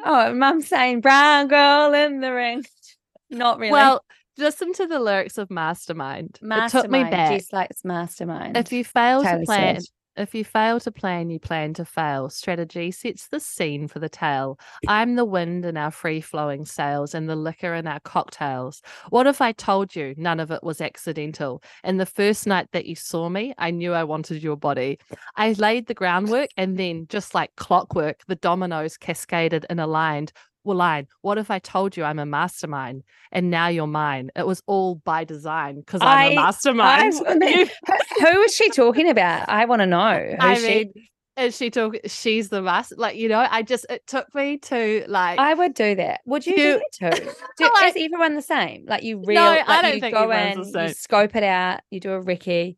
[0.04, 2.64] Oh, mum's saying brown girl in the ring.
[3.30, 3.72] Not really.
[3.72, 4.04] Well,
[4.36, 6.38] listen to the lyrics of Mastermind.
[6.40, 6.72] mastermind.
[6.72, 7.32] It took me back.
[7.32, 8.56] Jess likes mastermind.
[8.56, 9.92] If you fail Taylor to plan, Swift.
[10.18, 12.28] If you fail to plan, you plan to fail.
[12.28, 14.58] Strategy sets the scene for the tale.
[14.86, 18.82] I'm the wind in our free flowing sails and the liquor in our cocktails.
[19.10, 21.62] What if I told you none of it was accidental?
[21.84, 24.98] And the first night that you saw me, I knew I wanted your body.
[25.36, 30.32] I laid the groundwork and then, just like clockwork, the dominoes cascaded and aligned.
[30.74, 31.06] Line.
[31.22, 33.02] What if I told you I'm a mastermind
[33.32, 34.30] and now you're mine?
[34.36, 37.14] It was all by design because I'm a mastermind.
[37.26, 37.68] I You-
[38.20, 39.48] Who is she talking about?
[39.48, 40.18] I want to know.
[40.30, 40.66] Who's I she?
[40.68, 40.92] mean,
[41.36, 41.94] is she talk?
[42.06, 42.96] She's the master.
[42.98, 45.38] Like you know, I just it took me to like.
[45.38, 46.20] I would do that.
[46.26, 47.30] Would you, do it too?
[47.58, 48.86] Do, Like- is everyone the same?
[48.86, 49.40] Like you real?
[49.42, 52.12] No, like I don't you think go in, the you scope it out, you do
[52.12, 52.76] a recce,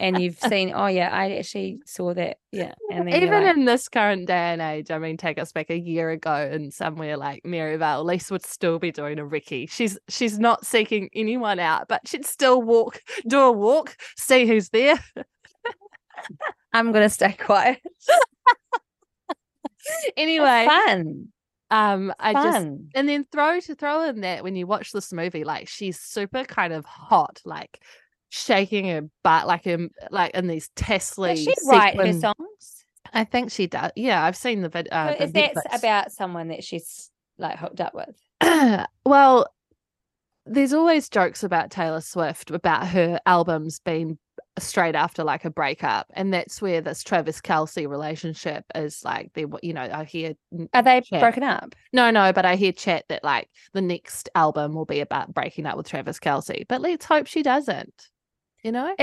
[0.00, 0.72] and you've seen.
[0.74, 2.38] Oh yeah, I actually saw that.
[2.50, 5.70] Yeah, and even like, in this current day and age, I mean, take us back
[5.70, 9.70] a year ago and somewhere like Maryvale, Lisa would still be doing a recce.
[9.70, 14.68] She's she's not seeking anyone out, but she'd still walk, do a walk, see who's
[14.70, 14.98] there.
[16.72, 17.80] I'm gonna stay quiet.
[20.16, 21.28] anyway, fun,
[21.72, 25.42] um, I just and then throw to throw in that when you watch this movie,
[25.42, 27.80] like she's super kind of hot, like
[28.32, 31.28] shaking her butt, like in like in these Tesla.
[31.34, 32.84] Does she write her songs?
[33.12, 33.92] I think she does.
[33.94, 34.90] Yeah, I've seen the video.
[34.90, 38.16] Uh, So is that about someone that she's like hooked up with?
[39.04, 39.46] well,
[40.46, 44.18] there's always jokes about Taylor Swift about her albums being
[44.58, 49.30] straight after like a breakup, and that's where this Travis Kelce relationship is like.
[49.34, 50.32] They, you know, I hear
[50.72, 51.20] Are they Yeah.
[51.20, 51.74] broken up?
[51.92, 55.66] no, no, but I hear chat that like the next album will be about breaking
[55.66, 56.66] up with Travis Kelce.
[56.66, 58.08] But let's hope she doesn't.
[58.62, 58.94] You know,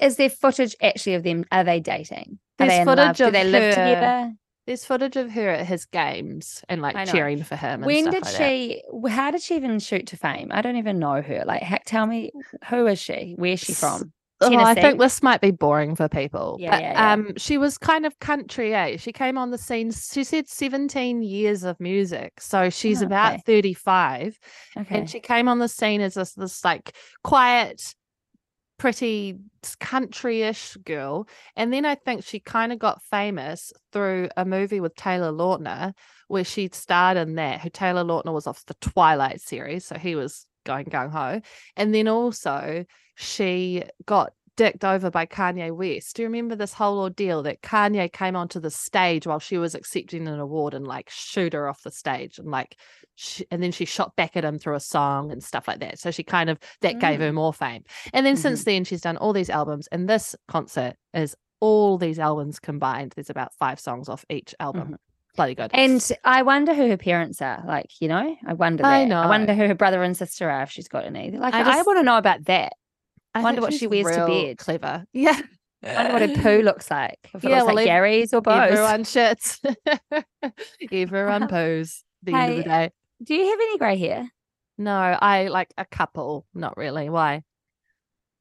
[0.00, 1.44] Is there footage actually of them?
[1.50, 2.38] Are they dating?
[2.60, 3.16] Are There's they footage love?
[3.16, 4.32] Do of they live her together?
[4.66, 7.82] there's footage of her at his games and like cheering for him.
[7.82, 8.82] And When did like she?
[8.86, 10.48] w- How did she even shoot to fame?
[10.52, 11.42] I don't even know her.
[11.46, 12.32] Like, heck, tell me
[12.68, 13.34] who is she?
[13.38, 14.12] Where's she from?
[14.40, 16.58] Oh, I think this might be boring for people.
[16.60, 17.12] Yeah, but, yeah, yeah.
[17.14, 18.96] Um, she was kind of country, eh?
[18.98, 19.90] She came on the scene.
[19.90, 23.42] She said 17 years of music, so she's Oh, about okay.
[23.46, 24.38] 35,
[24.76, 24.98] Okay.
[24.98, 27.94] and she came on the scene as this this like quiet,
[28.78, 29.38] pretty
[29.80, 31.28] country-ish girl.
[31.56, 35.92] And then I think she kind of got famous through a movie with Taylor Lautner,
[36.28, 37.60] where she starred in that.
[37.60, 41.40] Who Taylor Lautner was off the Twilight series, so he was going gung ho.
[41.76, 42.84] And then also
[43.16, 46.16] she got dicked over by Kanye West.
[46.16, 49.76] Do you remember this whole ordeal that Kanye came onto the stage while she was
[49.76, 52.76] accepting an award and like shoot her off the stage and like
[53.14, 56.00] sh- and then she shot back at him through a song and stuff like that.
[56.00, 57.34] So she kind of that gave her mm.
[57.34, 57.84] more fame.
[58.12, 58.70] And then since mm-hmm.
[58.70, 63.12] then she's done all these albums and this concert is all these albums combined.
[63.14, 64.82] There's about five songs off each album.
[64.82, 64.94] Mm-hmm.
[65.36, 65.70] Bloody good.
[65.72, 67.62] And I wonder who her parents are.
[67.64, 68.92] Like, you know, I wonder that.
[68.92, 71.30] I I, wonder who her brother and sister are if she's got any.
[71.30, 72.72] Like, I I, want to know about that.
[73.34, 74.58] I wonder what she wears to bed.
[74.58, 75.04] Clever.
[75.12, 75.38] Yeah.
[75.84, 77.18] I wonder what a poo looks like.
[77.34, 78.54] If it Yeah, looks well, like Gary's or both.
[78.72, 79.60] Everyone shits.
[80.90, 82.02] Everyone poos.
[82.24, 82.90] The end of the day.
[83.22, 84.28] Do you have any grey hair?
[84.76, 86.46] No, I like a couple.
[86.54, 87.08] Not really.
[87.10, 87.42] Why?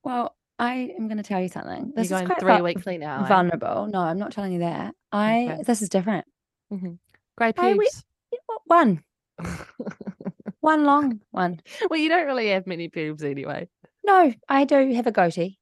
[0.03, 1.93] Well, I am going to tell you something.
[1.95, 3.25] This You're is going three weekly now.
[3.25, 3.27] eh?
[3.27, 3.87] vulnerable.
[3.87, 4.95] No, I'm not telling you that.
[5.11, 5.63] I Okay.
[5.63, 6.25] this is different.
[7.37, 8.03] Great I we- pubes.
[8.31, 9.03] Yeah, well, One,
[10.61, 11.59] one long one.
[11.89, 13.67] well, you don't really have many pubes anyway.
[14.07, 15.59] No, I do have a goatee.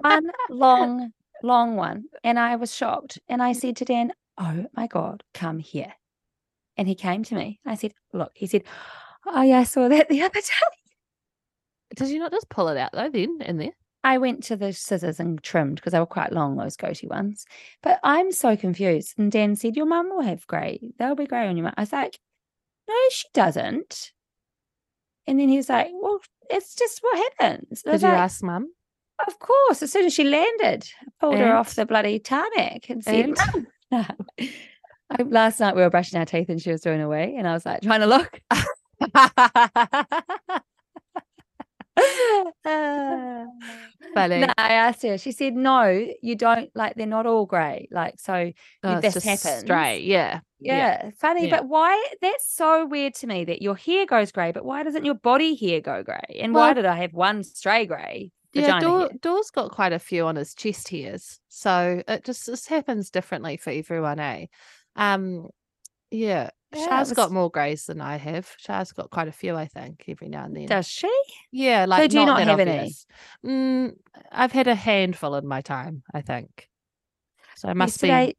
[0.00, 1.12] one long,
[1.44, 2.06] long one.
[2.24, 3.20] And I was shocked.
[3.28, 5.92] And I said to Dan, Oh my God, come here.
[6.76, 7.60] And he came to me.
[7.64, 8.64] I said, Look, he said,
[9.24, 10.50] Oh, yeah, I saw that the other day.
[11.94, 13.08] Did you not just pull it out though?
[13.08, 13.70] Then in there.
[14.02, 17.44] I went to the scissors and trimmed because they were quite long, those goatee ones.
[17.82, 19.14] But I'm so confused.
[19.18, 20.80] And Dan said, Your mum will have grey.
[20.98, 21.74] They'll be grey on your mum.
[21.76, 22.18] I was like,
[22.88, 24.12] No, she doesn't.
[25.28, 27.82] And then he was like, Well, it's just what happens.
[27.82, 28.68] Did you like, ask mum?
[29.26, 33.02] Of course, as soon as she landed, I pulled her off the bloody tarmac and
[33.02, 33.66] said, And?
[33.90, 34.04] "No."
[35.08, 37.52] I, last night we were brushing our teeth and she was doing away, and I
[37.52, 38.40] was like trying to look.
[44.14, 44.40] Funny.
[44.40, 45.18] No, I asked her.
[45.18, 46.94] She said, "No, you don't like.
[46.96, 47.88] They're not all grey.
[47.90, 49.60] Like so, Oh, this happens.
[49.60, 50.04] straight.
[50.04, 50.40] Yeah.
[50.58, 51.48] Yeah, funny.
[51.48, 51.56] yeah.
[51.56, 52.02] But why?
[52.22, 55.54] That's so weird to me that your hair goes grey, but why doesn't your body
[55.54, 56.40] hair go grey?
[56.40, 59.10] And why did I have one stray grey Yeah, Dor.
[59.20, 63.56] Dor's got quite a few on his chest hairs, so it just this happens differently
[63.56, 64.46] for everyone, eh?
[64.94, 65.48] Um,
[66.10, 68.50] yeah, Yeah, Shah's got more greys than I have.
[68.58, 70.66] Shah's got quite a few, I think, every now and then.
[70.66, 71.12] Does she?
[71.52, 72.94] yeah, like do you not have any?
[73.44, 73.92] Mm,
[74.32, 76.68] I've had a handful in my time, I think.
[77.56, 78.34] So I must yesterday,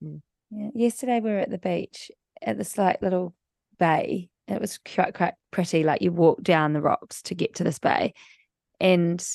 [0.00, 0.20] be.
[0.54, 2.10] Yeah, yesterday we were at the beach
[2.42, 3.34] at this like little
[3.78, 4.28] bay.
[4.48, 5.82] It was quite quite pretty.
[5.82, 8.12] Like you walk down the rocks to get to this bay,
[8.78, 9.26] and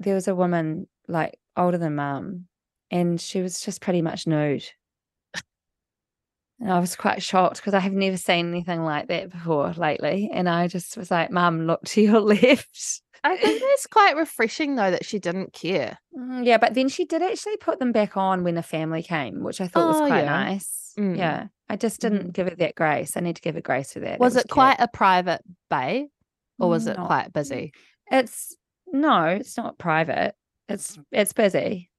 [0.00, 2.46] there was a woman like older than mum,
[2.90, 4.64] and she was just pretty much nude.
[6.64, 10.30] And I was quite shocked because I have never seen anything like that before lately.
[10.32, 13.02] And I just was like, Mum, look to your left.
[13.22, 15.98] I think that's quite refreshing though that she didn't care.
[16.18, 19.42] Mm, Yeah, but then she did actually put them back on when the family came,
[19.44, 20.30] which I thought was Oh, quite yeah.
[20.30, 20.94] nice.
[20.98, 21.18] Mm.
[21.18, 21.46] Yeah.
[21.68, 23.14] I just didn't give it that grace.
[23.16, 24.18] I need to give it grace for that.
[24.18, 24.50] Was it cute.
[24.50, 26.08] quite a private bay
[26.58, 27.72] or was it Not- quite busy?
[28.10, 28.56] It's
[28.86, 30.34] no, it's not private.
[30.68, 31.90] It's it's busy.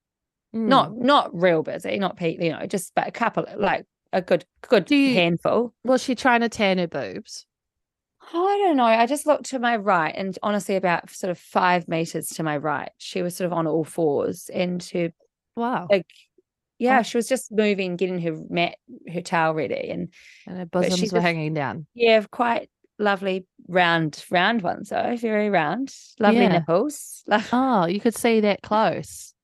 [0.56, 0.68] Mm.
[0.70, 3.86] Not not real busy, not pe you know, just but a couple like
[4.16, 5.74] a good good Do you- handful.
[5.84, 7.46] Was she trying to tan her boobs?
[8.34, 8.86] I don't know.
[8.86, 12.58] I just looked to my right, and honestly, about sort of five meters to my
[12.58, 15.12] right, she was sort of on all fours, and her
[15.56, 15.88] Wow.
[15.92, 16.08] like,
[16.80, 17.04] yeah, Oh.
[17.04, 18.78] she was just moving, getting her mat,
[19.14, 20.12] her towel ready, and
[20.48, 21.86] And her bosoms she's were a- hanging down.
[21.94, 26.48] yeah, quite lovely round, round ones though, very round, lovely Yeah.
[26.54, 29.35] nipples, lo- Oh, you could see that close.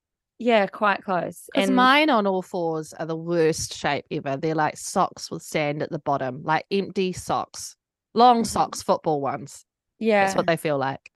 [0.42, 1.48] Yeah, quite close.
[1.52, 4.36] Because And mine on all fours are the worst shape ever.
[4.36, 7.76] They're like socks with sand at the bottom, like empty socks,
[8.14, 8.46] long Mhm.
[8.46, 9.64] socks, football ones.
[9.98, 11.10] yeah, That's what they feel like.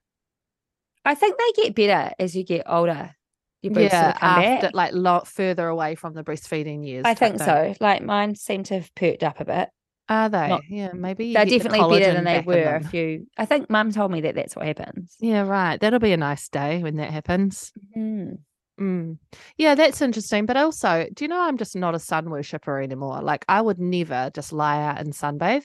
[1.05, 3.14] I think they get better as you get older.
[3.62, 4.74] Your boobs sort yeah, come after back.
[4.74, 7.03] like further away from the breastfeeding years.
[7.05, 7.47] I think thing.
[7.47, 7.74] so.
[7.81, 9.70] Like mine seem to have perked up a bit.
[10.09, 10.49] Are they?
[10.49, 12.85] Not- yeah, maybe They're get the definitely better than they were a them.
[12.91, 13.27] few.
[13.37, 15.16] I think Mum told me that that's what happens.
[15.18, 15.81] Yeah, right.
[15.81, 17.72] That'll be a nice day when that happens.
[17.97, 18.39] Mm.
[18.81, 19.18] Mm.
[19.57, 20.47] Yeah, that's interesting.
[20.47, 23.20] But also, do you know I'm just not a sun worshipper anymore?
[23.22, 25.64] Like I would never just lie out and sunbathe.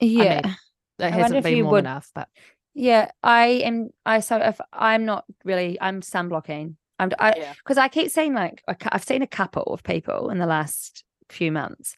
[0.00, 0.56] Yeah, mean,
[0.98, 1.78] It I hasn't been warm would...
[1.80, 2.10] enough.
[2.14, 2.28] But
[2.74, 3.90] yeah, I am.
[4.04, 6.76] I so if I'm not really, I'm sunblocking.
[6.98, 7.10] I'm.
[7.18, 7.54] I yeah.
[7.54, 11.52] because I keep seeing like I've seen a couple of people in the last few
[11.52, 11.96] months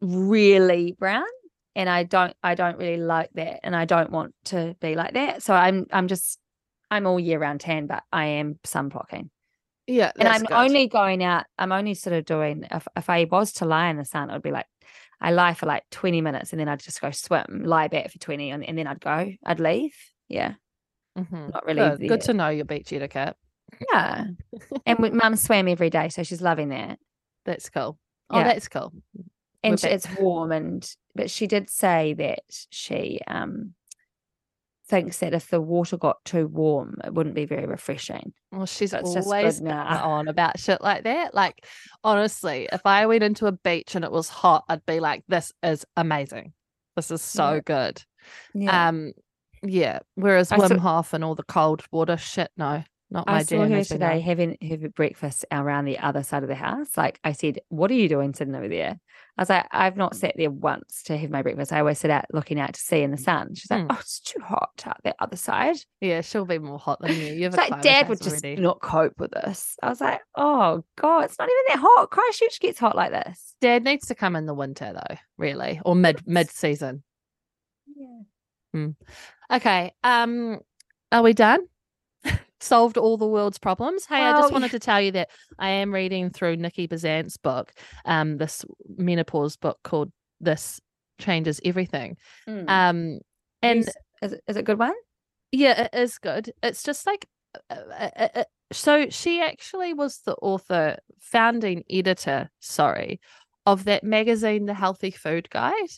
[0.00, 1.24] really brown,
[1.74, 2.34] and I don't.
[2.42, 5.42] I don't really like that, and I don't want to be like that.
[5.42, 5.86] So I'm.
[5.92, 6.38] I'm just.
[6.90, 9.30] I'm all year round tan, but I am sunblocking.
[9.86, 10.52] Yeah, and I'm good.
[10.52, 11.44] only going out.
[11.58, 12.64] I'm only sort of doing.
[12.70, 14.66] If if I was to lie in the sun, it would be like
[15.20, 18.18] I lie for like 20 minutes, and then I'd just go swim, lie back for
[18.18, 19.32] 20, and, and then I'd go.
[19.44, 19.94] I'd leave.
[20.28, 20.54] Yeah,
[21.18, 21.52] Mhm.
[21.52, 21.96] not really.
[21.98, 22.08] Good.
[22.08, 23.36] Good to know your beach etiquette.
[23.92, 24.26] Yeah,
[24.86, 26.98] and mum swam every day, so she's loving that.
[27.44, 27.98] That's cool.
[28.30, 28.44] Oh, Yeah.
[28.44, 28.92] that's cool.
[29.64, 33.74] And she, it's warm, and but she did say that she um
[34.92, 38.32] thinks that if the water got too warm, it wouldn't be very refreshing.
[38.52, 40.04] Well, she's So it's just always now.
[40.08, 41.34] on about shit like that.
[41.34, 41.64] Like,
[42.04, 45.50] honestly, if I went into a beach and it was hot, I'd be like, "This
[45.62, 46.52] is amazing.
[46.94, 47.60] This is so Yeah.
[47.64, 48.02] good."
[48.54, 48.88] Yeah.
[48.88, 49.12] Um,
[49.62, 50.00] yeah.
[50.14, 53.42] Whereas I Wim saw- Hof and all the cold water shit, no, not my I
[53.42, 56.96] saw her today having her breakfast around the other side of the house.
[56.96, 58.98] Like I said, what are you doing sitting over there?
[59.38, 61.72] I was like, I've not sat there once to have my breakfast.
[61.72, 63.54] I always sit out looking out to sea in the sun.
[63.54, 63.86] She's like, Hmm.
[63.90, 65.76] oh, it's too hot out the other side.
[66.00, 67.26] Yeah, she'll be more hot than you.
[67.34, 68.60] You have It's a like dad would just already.
[68.60, 69.76] not cope with this.
[69.82, 72.10] I was like, oh God, it's not even that hot.
[72.10, 73.54] Christchurch gets hot like this.
[73.60, 77.02] Dad needs to come in the winter though, really, or mid mid season.
[78.74, 78.88] Yeah.
[79.50, 79.92] Okay.
[80.02, 80.60] Um,
[81.10, 81.60] are we done?
[82.62, 84.06] Solved all the world's problems.
[84.06, 87.72] Hey, I just wanted to tell you that I am reading through Niki Bezzant's book,
[88.04, 88.64] um, this
[88.96, 90.80] menopause book called "This
[91.18, 92.16] Changes Everything."
[92.48, 92.68] Mm.
[92.70, 93.18] Um,
[93.62, 93.88] and Is-
[94.22, 94.94] is, it- is it a good one?
[95.50, 96.52] yeah, it is good.
[96.62, 97.26] It's just like,
[97.68, 103.20] uh, uh, uh, uh, so she actually was the author, founding editor, sorry,
[103.66, 105.90] of that magazine, The Healthy Food Guide.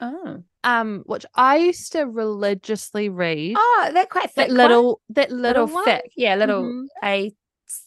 [0.00, 3.54] Oh, Um, which I used to religiously read.
[3.56, 4.56] oh, that quite thick that one?
[4.56, 5.84] little, that little, little, one.
[5.84, 6.86] thick, yeah, little Mhm.
[7.04, 7.32] A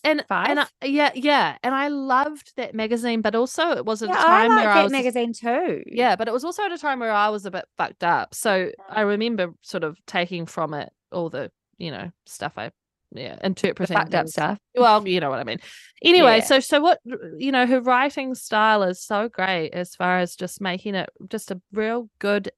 [0.04, 0.50] and five.
[0.50, 4.16] and I, yeah, yeah, and I loved that magazine, but also it was at yeah,
[4.16, 5.84] a I time like where that I was magazine too.
[5.88, 8.34] yeah, but it was also at a time where I was a bit fucked up.
[8.34, 12.72] So I remember sort of taking from it all the you know stuff I
[13.12, 14.58] yeah the interpreting fucked up stuff.
[14.76, 15.60] Well, you know what I mean.
[16.04, 16.44] Anyway, Yeah.
[16.44, 17.00] so so what
[17.38, 21.52] you know, her writing style is so great as far as just making it just
[21.52, 22.52] a real good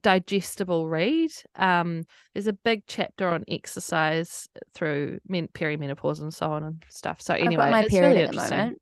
[0.00, 1.30] digestible read.
[1.56, 7.20] Um there's a big chapter on exercise through men- perimenopause and so on and stuff.
[7.20, 8.78] So anyway, my period really at the moment.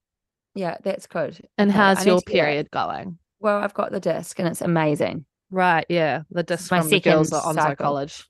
[0.54, 1.40] Yeah, that's good.
[1.58, 2.32] And how's your to get that.
[2.32, 3.18] period going?
[3.40, 5.24] Well, I've got the disc and it's amazing.
[5.50, 6.22] Right, yeah.
[6.30, 7.78] The disc is my from the girls at.
[7.78, 8.24] College.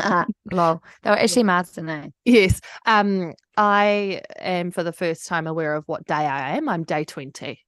[0.52, 0.82] Lol.
[1.02, 2.08] They were actually Marsden, eh?
[2.24, 2.60] yes.
[2.86, 6.68] Um, I am for the first time aware of what day I am.
[6.68, 7.58] I'm day 20.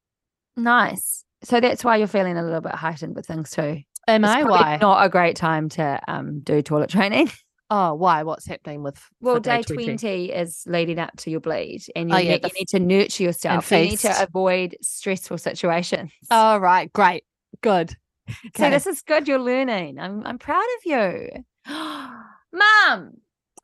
[0.57, 1.25] Nice.
[1.43, 3.81] so that's why you're feeling a little bit heightened with things too.
[4.09, 4.43] Am It's I?
[4.45, 4.79] Why?
[4.81, 7.31] Not a great time to um do toilet training.
[7.75, 8.23] Oh, why?
[8.23, 10.31] What's happening with Well, for day 20.
[10.31, 13.23] is leading up to your bleed, and you, Oh, yeah, need, you need to nurture
[13.23, 13.71] yourself.
[13.73, 16.11] You need to avoid stressful situations.
[16.31, 16.93] Oh, right.
[16.93, 17.25] Great.
[17.63, 17.97] Good.
[18.29, 18.35] so
[18.65, 18.69] okay.
[18.69, 19.27] this is good.
[19.27, 19.99] You're learning.
[19.99, 21.29] I'm I'm proud of you,
[21.71, 23.13] Mum.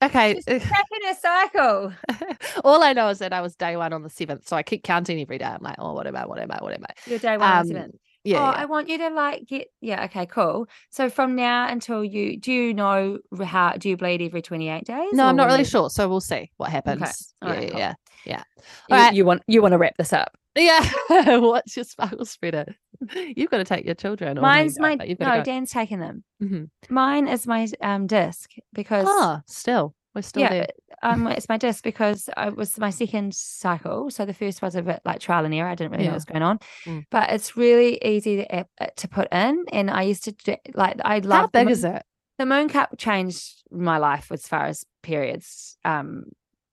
[0.02, 0.34] Okay.
[0.36, 1.92] She's cracking her cycle.
[2.64, 4.84] All I know is that I was day one on the seventh, so I keep
[4.84, 5.44] counting every day.
[5.44, 6.24] I'm like, oh, what am I?
[6.24, 6.58] What am I?
[6.62, 6.94] What am I?
[7.10, 7.50] Your day one.
[7.50, 7.98] Um, Um, seven.
[8.32, 8.38] Yeah.
[8.38, 8.62] oh, yeah.
[8.62, 10.04] I want you to like get yeah.
[10.04, 10.66] Okay, cool.
[10.90, 15.08] So from now until you do you know how do you bleed every 28 days?
[15.12, 15.90] no, I'm not really do- sure.
[15.90, 17.34] So we'll see what happens.
[17.42, 17.78] All yeah, right, cool.
[17.78, 18.42] yeah, yeah,
[18.88, 19.14] You, Alright.
[19.14, 20.30] you want you want to wrap this up.
[20.56, 20.88] yeah.
[21.38, 22.74] What's your sparkle spreader?
[23.14, 24.36] You've got to take your children.
[24.36, 25.42] you Mine's my no.
[25.44, 26.24] Dan's taking them.
[26.42, 26.68] Mhm.
[26.90, 30.66] Mine is my um disc because Oh, still, we're still yeah, there.
[31.02, 34.10] um, it's my disc because it was my second cycle.
[34.10, 35.68] So the first was a bit like trial and error.
[35.68, 37.04] I didn't really know what was going on, Mm.
[37.10, 39.64] but it's really easy to uh, to put in.
[39.72, 42.02] And I used to do, like I love How big is it?
[42.38, 46.24] the moon cup changed my life as far as periods um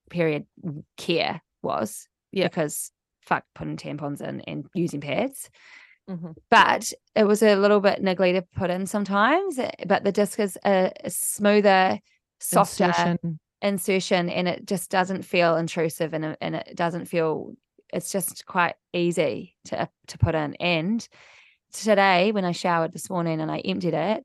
[0.09, 0.45] period
[0.97, 2.45] care was Yeah.
[2.47, 5.49] because fuck putting tampons in and using pads
[6.07, 6.35] Mhm.
[6.51, 10.39] but it was a little bit niggly to put in sometimes eh, but the disc
[10.39, 11.99] is a, a smoother
[12.39, 13.39] softer insertion.
[13.61, 14.29] Insertion.
[14.29, 17.53] and it just doesn't feel intrusive and, it- and it doesn't feel
[17.93, 21.07] it's just quite easy to to put in and
[21.73, 24.23] today when i showered this morning and i emptied it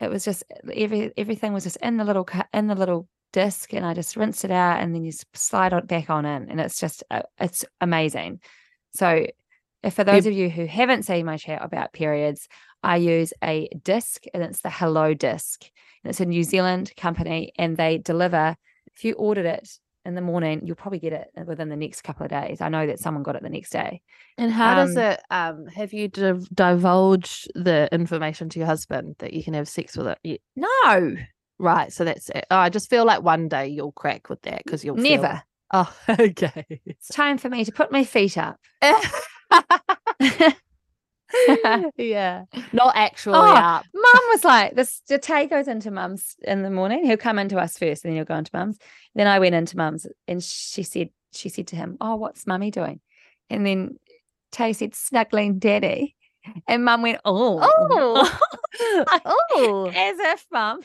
[0.00, 3.84] it was just every everything was just in the little in the little disc and
[3.84, 6.78] i just rinsed it out and then you slide it back on in and it's
[6.78, 8.40] just uh, it's amazing
[8.94, 9.26] so
[9.90, 12.48] for those of you who haven't seen my chat about periods
[12.82, 15.62] i use a disc and it's the hello disc
[16.04, 18.56] and it's a new zealand company and they deliver
[18.94, 19.68] if you ordered it
[20.04, 22.86] in the morning you'll probably get it within the next couple of days i know
[22.86, 24.00] that someone got it the next day
[24.38, 25.20] And how does Um, it?
[25.30, 29.96] Um, have you div- divulged the information to your husband that you can have sex
[29.96, 30.40] with it?
[30.54, 31.16] No
[31.58, 31.92] right.
[31.92, 32.44] So that's it.
[32.50, 35.42] Oh, I just feel like one day you'll crack with that because you'll feel- never
[35.72, 36.64] Oh, okay.
[36.86, 38.60] it's time for me to put my feet up
[41.96, 43.84] yeah, not actually Oh, up.
[43.94, 47.04] Mum was like, this the Tay goes into mum's in the morning.
[47.04, 48.78] He'll come into us first, and then he'll go into mum's.
[49.14, 52.70] Then I went into mum's and she said, she said to him, Oh, what's mummy
[52.70, 53.00] doing?
[53.50, 53.98] And then
[54.52, 56.14] Tay said, snuggling daddy.
[56.68, 58.38] And mum went, Oh, Oh,
[59.24, 60.80] oh, as if mum.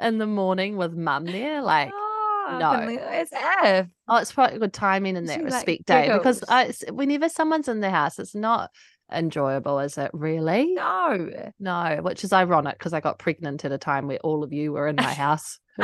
[0.00, 1.90] in the morning with mum there, like.
[1.92, 2.72] Oh, no.
[2.72, 3.86] as if.
[4.08, 6.44] Oh, it's probably good timing in that She, like, respect, Dave, because.
[6.48, 8.70] I, whenever someone's in the house, it's not
[9.12, 10.10] enjoyable, is it?
[10.12, 10.74] Really?
[10.74, 11.30] No.
[11.60, 14.72] No, which is ironic because I got pregnant at a time where all of you
[14.72, 15.58] were in my house,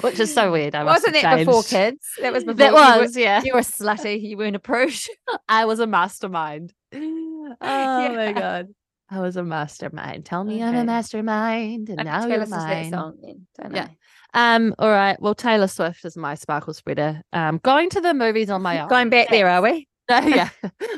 [0.00, 0.74] which is so weird.
[0.74, 2.06] I Wasn't have that before kids?
[2.20, 3.42] That was before That you were- was, yeah.
[3.44, 4.20] You were slutty.
[4.22, 5.08] You weren't approved.
[5.48, 6.72] I was a mastermind.
[7.60, 8.66] Oh my god.
[9.08, 10.24] I was a mastermind.
[10.24, 12.90] Tell me I'm a mastermind, and I now you're mine.
[12.90, 13.86] song then, Yeah.
[14.34, 14.56] I?
[14.56, 14.74] Um.
[14.80, 15.16] All right.
[15.22, 17.22] Well, Taylor Swift is my sparkle spreader.
[17.32, 17.58] Um.
[17.62, 18.88] Going to the movies on my own.
[18.88, 19.86] Going back there, are we?
[20.08, 20.48] No, yeah,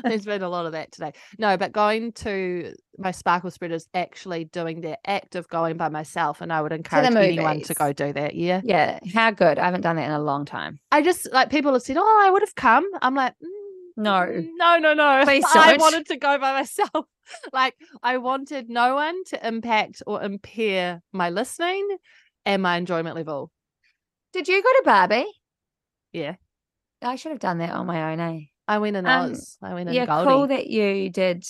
[0.03, 1.13] there's been a lot of that today.
[1.37, 5.89] No, but going to my sparkle spread is actually doing the act of going by
[5.89, 8.35] myself, and I would encourage anyone to go do that.
[8.35, 8.99] Yeah, Yeah.
[9.13, 9.57] How good.
[9.57, 10.79] I haven't done that in a long time.
[10.91, 13.47] I just like people have said, "Oh, I would have come." I'm like, "Mm,
[13.97, 14.25] No.
[14.55, 15.21] no, no, no.
[15.25, 15.81] Please I don't.
[15.81, 17.05] wanted to go by myself.
[17.53, 21.87] like I wanted no one to impact or impair my listening
[22.45, 23.51] and my enjoyment level.
[24.33, 25.25] Did you go to Barbie?
[26.11, 26.35] Yeah,
[27.01, 28.39] I should have done that on my own, eh?
[28.69, 29.57] I went in Um, Oz.
[29.61, 30.29] I went in Yeah, Goldie.
[30.29, 31.43] cool that you did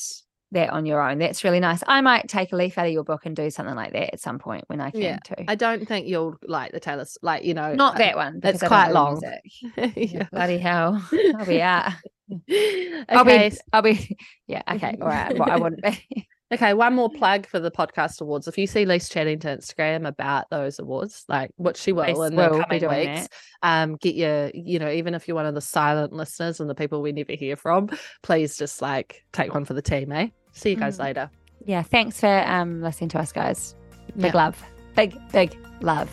[0.54, 1.20] that on your own.
[1.20, 1.84] That's really nice.
[1.86, 4.20] I might take a leaf out of your book and do something like that at
[4.20, 5.36] some point when I can Yeah, too.
[5.48, 7.06] I don't think you'll like the Taylor.
[7.22, 8.40] Like you know, Not I- that one.
[8.44, 9.94] it's because I don't quite long.
[9.96, 10.28] yeah.
[10.32, 11.06] Bloody hell.
[11.38, 11.92] I'll be out.
[12.50, 13.06] okay.
[13.10, 14.18] I'll be I'll be
[14.48, 14.98] yeah, okay.
[15.02, 15.38] All right.
[15.38, 16.28] Well, I wouldn't be.
[16.52, 18.48] Okay, one more plug for the podcast awards.
[18.48, 22.32] If you see Lise chatting to Instagram about those awards, like what she will Lise
[22.32, 23.30] in will the be coming doing weeks,
[23.62, 26.74] um, get your, you know, even if you're one of the silent listeners and the
[26.74, 27.90] people we never hear from,
[28.24, 30.30] please just like take one for the team, eh?
[30.54, 31.04] See you guys Mm.
[31.04, 31.30] later.
[31.66, 31.84] Yeah.
[31.84, 33.76] Thanks for um listening to us guys.
[34.18, 34.46] Big Yeah.
[34.46, 34.64] love.
[34.96, 36.10] Big, big love.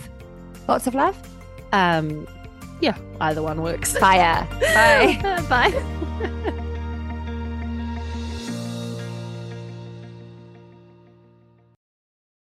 [0.68, 1.16] Lots of love.
[1.72, 2.26] Um,
[2.82, 3.96] yeah, either one works.
[3.96, 4.46] Fire.
[4.60, 5.44] Bye.
[5.48, 6.52] Bye.